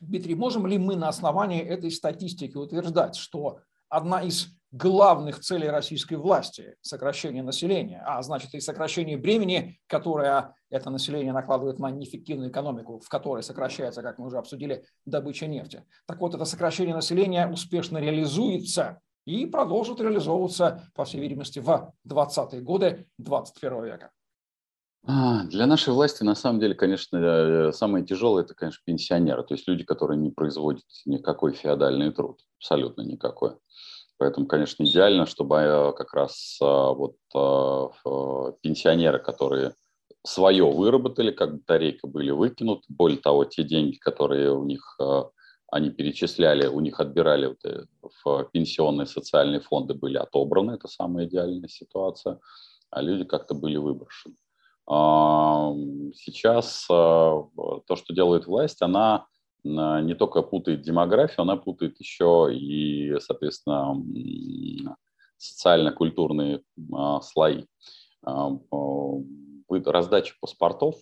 Дмитрий, 0.00 0.34
можем 0.34 0.66
ли 0.66 0.78
мы 0.78 0.96
на 0.96 1.08
основании 1.08 1.62
этой 1.62 1.92
статистики 1.92 2.56
утверждать, 2.56 3.14
что 3.14 3.60
одна 3.88 4.20
из 4.20 4.48
главных 4.72 5.38
целей 5.40 5.68
российской 5.68 6.14
власти– 6.14 6.76
сокращение 6.80 7.42
населения, 7.42 8.02
а 8.04 8.20
значит 8.22 8.54
и 8.54 8.60
сокращение 8.60 9.18
бремени, 9.18 9.78
которое 9.86 10.54
это 10.70 10.90
население 10.90 11.32
накладывает 11.32 11.78
на 11.78 11.90
неэффективную 11.90 12.50
экономику, 12.50 12.98
в 12.98 13.08
которой 13.08 13.42
сокращается, 13.42 14.02
как 14.02 14.18
мы 14.18 14.26
уже 14.26 14.38
обсудили, 14.38 14.84
добыча 15.04 15.46
нефти. 15.46 15.84
Так 16.06 16.20
вот, 16.20 16.34
это 16.34 16.46
сокращение 16.46 16.94
населения 16.94 17.46
успешно 17.46 17.98
реализуется 17.98 19.00
и 19.24 19.46
продолжит 19.46 20.00
реализовываться, 20.00 20.90
по 20.94 21.04
всей 21.04 21.20
видимости, 21.20 21.58
в 21.58 21.92
20-е 22.06 22.60
годы 22.60 23.06
21 23.18 23.84
века. 23.84 24.10
А, 25.04 25.44
для 25.44 25.66
нашей 25.66 25.92
власти, 25.92 26.22
на 26.22 26.36
самом 26.36 26.60
деле, 26.60 26.74
конечно, 26.74 27.16
э, 27.16 27.72
самое 27.72 28.04
тяжелое– 28.04 28.44
это, 28.44 28.54
конечно, 28.54 28.80
пенсионеры, 28.84 29.42
то 29.42 29.54
есть 29.54 29.66
люди, 29.66 29.82
которые 29.82 30.16
не 30.18 30.30
производят 30.30 30.84
никакой 31.06 31.54
феодальный 31.54 32.12
труд, 32.12 32.40
абсолютно 32.58 33.02
никакой. 33.02 33.56
Поэтому, 34.18 34.46
конечно, 34.46 34.84
идеально, 34.84 35.26
чтобы 35.26 35.56
э, 35.56 35.92
как 35.94 36.14
раз 36.14 36.56
э, 36.60 36.64
вот 36.64 37.16
пенсионеры, 38.62 39.18
которые 39.18 39.74
свое 40.24 40.70
выработали, 40.70 41.32
как 41.32 41.54
батарейка 41.56 42.06
были 42.06 42.30
выкинуты. 42.30 42.84
Более 42.88 43.18
того, 43.18 43.44
те 43.44 43.64
деньги, 43.64 43.96
которые 43.96 44.52
у 44.52 44.64
них 44.64 44.96
они 45.72 45.88
перечисляли, 45.88 46.66
у 46.66 46.80
них 46.80 47.00
отбирали 47.00 47.56
в 48.24 48.44
пенсионные 48.52 49.06
социальные 49.06 49.60
фонды, 49.60 49.94
были 49.94 50.18
отобраны. 50.18 50.72
Это 50.72 50.86
самая 50.86 51.24
идеальная 51.24 51.68
ситуация. 51.68 52.40
А 52.90 53.00
люди 53.00 53.24
как-то 53.24 53.54
были 53.54 53.78
выброшены. 53.78 54.36
Сейчас 56.14 56.86
то, 56.86 57.96
что 57.96 58.14
делает 58.14 58.46
власть, 58.46 58.82
она 58.82 59.26
не 59.64 60.14
только 60.14 60.42
путает 60.42 60.82
демографию, 60.82 61.40
она 61.40 61.56
путает 61.56 61.98
еще 62.00 62.50
и, 62.52 63.18
соответственно, 63.20 63.96
социально-культурные 65.38 66.62
а, 66.92 67.20
слои. 67.22 67.64
А, 68.24 68.50
раздача 69.70 70.34
паспортов 70.38 70.96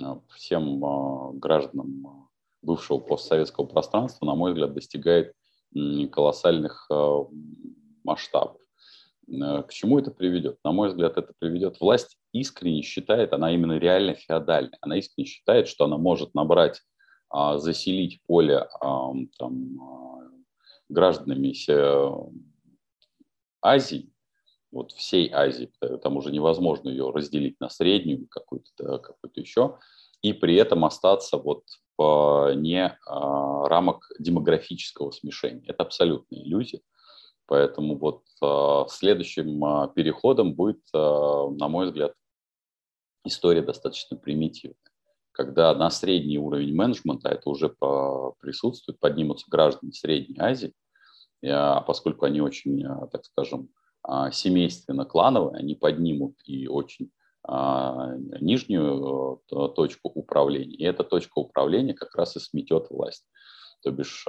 а, 0.00 0.20
всем 0.36 0.80
гражданам 1.40 2.29
бывшего 2.62 2.98
постсоветского 2.98 3.66
пространства, 3.66 4.26
на 4.26 4.34
мой 4.34 4.52
взгляд, 4.52 4.74
достигает 4.74 5.32
колоссальных 6.12 6.88
масштабов. 8.04 8.60
К 9.28 9.68
чему 9.70 9.98
это 9.98 10.10
приведет? 10.10 10.58
На 10.64 10.72
мой 10.72 10.88
взгляд, 10.88 11.16
это 11.16 11.32
приведет. 11.38 11.80
Власть 11.80 12.18
искренне 12.32 12.82
считает, 12.82 13.32
она 13.32 13.52
именно 13.52 13.78
реально 13.78 14.14
феодальная, 14.14 14.78
она 14.80 14.96
искренне 14.96 15.26
считает, 15.26 15.68
что 15.68 15.84
она 15.84 15.96
может 15.96 16.34
набрать 16.34 16.82
а, 17.28 17.58
заселить 17.58 18.20
поле 18.26 18.68
там, 18.80 19.80
а, 19.80 20.30
гражданами 20.88 21.54
Азии, 23.62 24.12
вот 24.72 24.92
всей 24.92 25.30
Азии, 25.32 25.70
там 26.02 26.16
уже 26.16 26.32
невозможно 26.32 26.88
ее 26.88 27.10
разделить 27.10 27.60
на 27.60 27.68
среднюю 27.68 28.26
какую-то 28.28 28.98
какую 28.98 29.30
еще, 29.36 29.78
и 30.22 30.32
при 30.32 30.54
этом 30.56 30.84
остаться 30.84 31.36
вот 31.36 31.64
не 31.98 32.96
а, 33.06 33.68
рамок 33.68 34.10
демографического 34.18 35.10
смешения. 35.10 35.64
Это 35.66 35.82
абсолютная 35.82 36.40
иллюзия. 36.40 36.80
Поэтому 37.46 37.98
вот 37.98 38.22
следующим 38.90 39.92
переходом 39.94 40.54
будет, 40.54 40.80
на 40.94 41.68
мой 41.68 41.86
взгляд, 41.86 42.14
история 43.24 43.60
достаточно 43.60 44.16
примитивная 44.16 44.76
когда 45.40 45.74
на 45.74 45.88
средний 45.90 46.38
уровень 46.38 46.74
менеджмента, 46.74 47.30
это 47.30 47.48
уже 47.48 47.70
присутствует, 48.40 49.00
поднимутся 49.00 49.46
граждане 49.48 49.92
Средней 49.92 50.38
Азии, 50.38 50.74
а 51.42 51.80
поскольку 51.80 52.26
они 52.26 52.42
очень, 52.42 52.84
а, 52.84 53.06
так 53.06 53.24
скажем, 53.24 53.70
а, 54.02 54.30
семейственно-клановые, 54.30 55.56
они 55.58 55.74
поднимут 55.74 56.36
и 56.44 56.68
очень 56.68 57.06
а, 57.06 57.10
нижнюю 58.40 59.42
точку 59.48 60.08
управления. 60.08 60.76
И 60.76 60.84
эта 60.84 61.02
точка 61.02 61.38
управления 61.38 61.94
как 61.94 62.14
раз 62.14 62.36
и 62.36 62.40
сметет 62.40 62.90
власть. 62.90 63.26
То 63.82 63.90
бишь, 63.90 64.24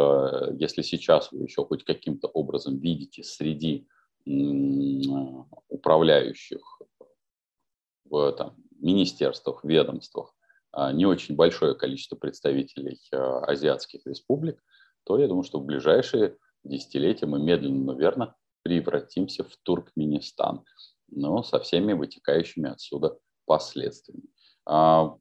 если 0.58 0.82
сейчас 0.82 1.32
вы 1.32 1.44
еще 1.44 1.64
хоть 1.66 1.84
каким-то 1.84 2.28
образом 2.28 2.80
видите 2.80 3.24
среди 3.24 3.88
управляющих 5.70 6.82
в 8.06 8.32
там, 8.34 8.56
министерствах, 8.80 9.64
ведомствах 9.64 10.34
а, 10.72 10.92
не 10.92 11.06
очень 11.06 11.36
большое 11.36 11.76
количество 11.76 12.16
представителей 12.16 13.00
а, 13.14 13.40
азиатских 13.46 14.06
республик, 14.06 14.62
то 15.04 15.18
я 15.18 15.28
думаю, 15.28 15.44
что 15.44 15.60
в 15.60 15.66
ближайшие 15.66 16.38
десятилетия 16.64 17.26
мы 17.26 17.40
медленно, 17.40 17.84
но 17.84 17.94
верно 17.94 18.36
превратимся 18.64 19.44
в 19.44 19.56
Туркменистан, 19.64 20.64
но 21.12 21.43
со 21.43 21.60
всеми 21.60 21.93
вытекающими 21.93 22.69
отсюда 22.69 23.17
последствиями. 23.45 24.24
А, 24.65 25.15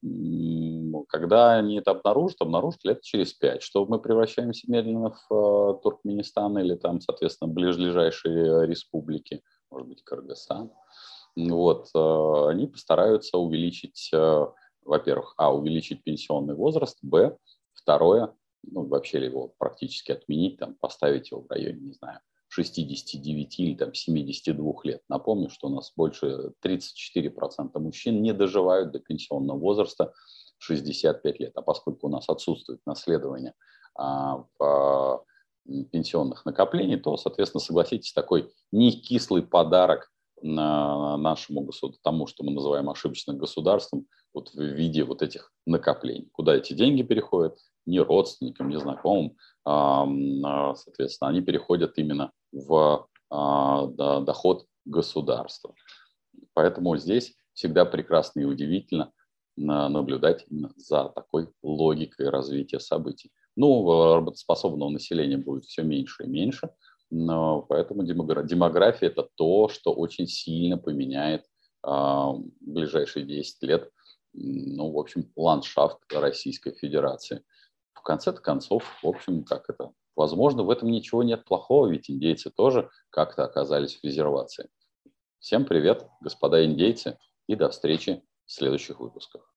когда 1.08 1.54
они 1.54 1.78
это 1.78 1.92
обнаружат, 1.92 2.40
обнаружат 2.40 2.84
лет 2.84 3.02
через 3.02 3.32
пять, 3.32 3.62
что 3.62 3.84
мы 3.86 3.98
превращаемся 4.00 4.70
медленно 4.70 5.14
в 5.28 5.80
Туркменистан 5.82 6.58
или 6.58 6.74
там, 6.74 7.00
соответственно, 7.00 7.52
ближайшие 7.52 8.66
республики, 8.66 9.42
может 9.70 9.88
быть, 9.88 10.02
Кыргызстан. 10.04 10.70
Вот, 11.36 11.88
они 11.94 12.66
постараются 12.66 13.38
увеличить 13.38 14.10
во-первых, 14.84 15.34
а, 15.36 15.54
увеличить 15.54 16.02
пенсионный 16.02 16.54
возраст, 16.54 16.98
б, 17.02 17.36
второе, 17.72 18.34
ну, 18.62 18.86
вообще 18.86 19.24
его 19.24 19.54
практически 19.58 20.12
отменить, 20.12 20.58
там, 20.58 20.74
поставить 20.74 21.30
его 21.30 21.42
в 21.42 21.50
районе, 21.50 21.80
не 21.80 21.92
знаю, 21.92 22.20
69 22.50 23.60
или 23.60 23.74
там 23.74 23.94
72 23.94 24.72
лет. 24.82 25.02
Напомню, 25.08 25.48
что 25.50 25.68
у 25.68 25.70
нас 25.70 25.92
больше 25.96 26.52
34% 26.64 27.78
мужчин 27.78 28.22
не 28.22 28.32
доживают 28.32 28.90
до 28.90 28.98
пенсионного 28.98 29.56
возраста 29.56 30.12
65 30.58 31.40
лет. 31.40 31.52
А 31.54 31.62
поскольку 31.62 32.08
у 32.08 32.10
нас 32.10 32.28
отсутствует 32.28 32.80
наследование 32.86 33.54
а, 33.94 34.44
в 34.58 35.24
пенсионных 35.92 36.44
накоплений, 36.44 36.96
то, 36.96 37.16
соответственно, 37.16 37.60
согласитесь, 37.60 38.12
такой 38.12 38.52
не 38.72 38.90
кислый 38.92 39.42
подарок 39.42 40.10
на 40.42 41.16
нашему 41.18 41.60
государству, 41.60 42.02
тому, 42.02 42.26
что 42.26 42.42
мы 42.42 42.50
называем 42.50 42.90
ошибочным 42.90 43.38
государством, 43.38 44.06
вот 44.34 44.50
в 44.54 44.60
виде 44.60 45.04
вот 45.04 45.22
этих 45.22 45.52
накоплений. 45.66 46.28
Куда 46.32 46.56
эти 46.56 46.72
деньги 46.72 47.02
переходят? 47.02 47.58
Не 47.86 48.00
родственникам, 48.00 48.68
не 48.68 48.78
знакомым, 48.78 49.36
а, 49.64 50.74
соответственно, 50.74 51.30
они 51.30 51.42
переходят 51.42 51.96
именно 51.96 52.32
в 52.52 53.06
а, 53.30 53.86
доход 53.86 54.66
государства. 54.84 55.74
Поэтому 56.54 56.96
здесь 56.96 57.34
всегда 57.52 57.84
прекрасно 57.84 58.40
и 58.40 58.44
удивительно 58.44 59.12
наблюдать 59.56 60.46
за 60.76 61.10
такой 61.10 61.50
логикой 61.62 62.30
развития 62.30 62.80
событий. 62.80 63.30
Ну, 63.56 64.14
работоспособного 64.14 64.88
населения 64.88 65.36
будет 65.36 65.64
все 65.64 65.82
меньше 65.82 66.24
и 66.24 66.28
меньше, 66.28 66.70
но 67.10 67.62
поэтому 67.62 68.04
демография– 68.04 69.08
это 69.08 69.28
то, 69.34 69.68
что 69.68 69.92
очень 69.92 70.26
сильно 70.26 70.78
поменяет 70.78 71.44
а, 71.82 72.32
в 72.32 72.44
ближайшие 72.60 73.26
10 73.26 73.62
лет 73.64 73.90
ну, 74.32 74.92
в 74.92 74.98
общем, 74.98 75.30
ландшафт 75.36 75.98
Российской 76.12 76.72
Федерации. 76.72 77.42
В 77.94 78.02
конце 78.02 78.32
концов, 78.32 78.84
в 79.02 79.08
общем, 79.08 79.44
как 79.44 79.68
это, 79.68 79.90
возможно, 80.20 80.62
в 80.64 80.68
этом 80.68 80.90
ничего 80.90 81.22
нет 81.22 81.46
плохого, 81.46 81.86
ведь 81.86 82.10
индейцы 82.10 82.50
тоже 82.50 82.90
как-то 83.08 83.42
оказались 83.42 83.96
в 83.96 84.04
резервации. 84.04 84.68
Всем 85.38 85.64
привет, 85.64 86.06
господа 86.20 86.62
индейцы, 86.62 87.18
и 87.46 87.56
до 87.56 87.70
встречи 87.70 88.22
в 88.44 88.52
следующих 88.52 89.00
выпусках. 89.00 89.48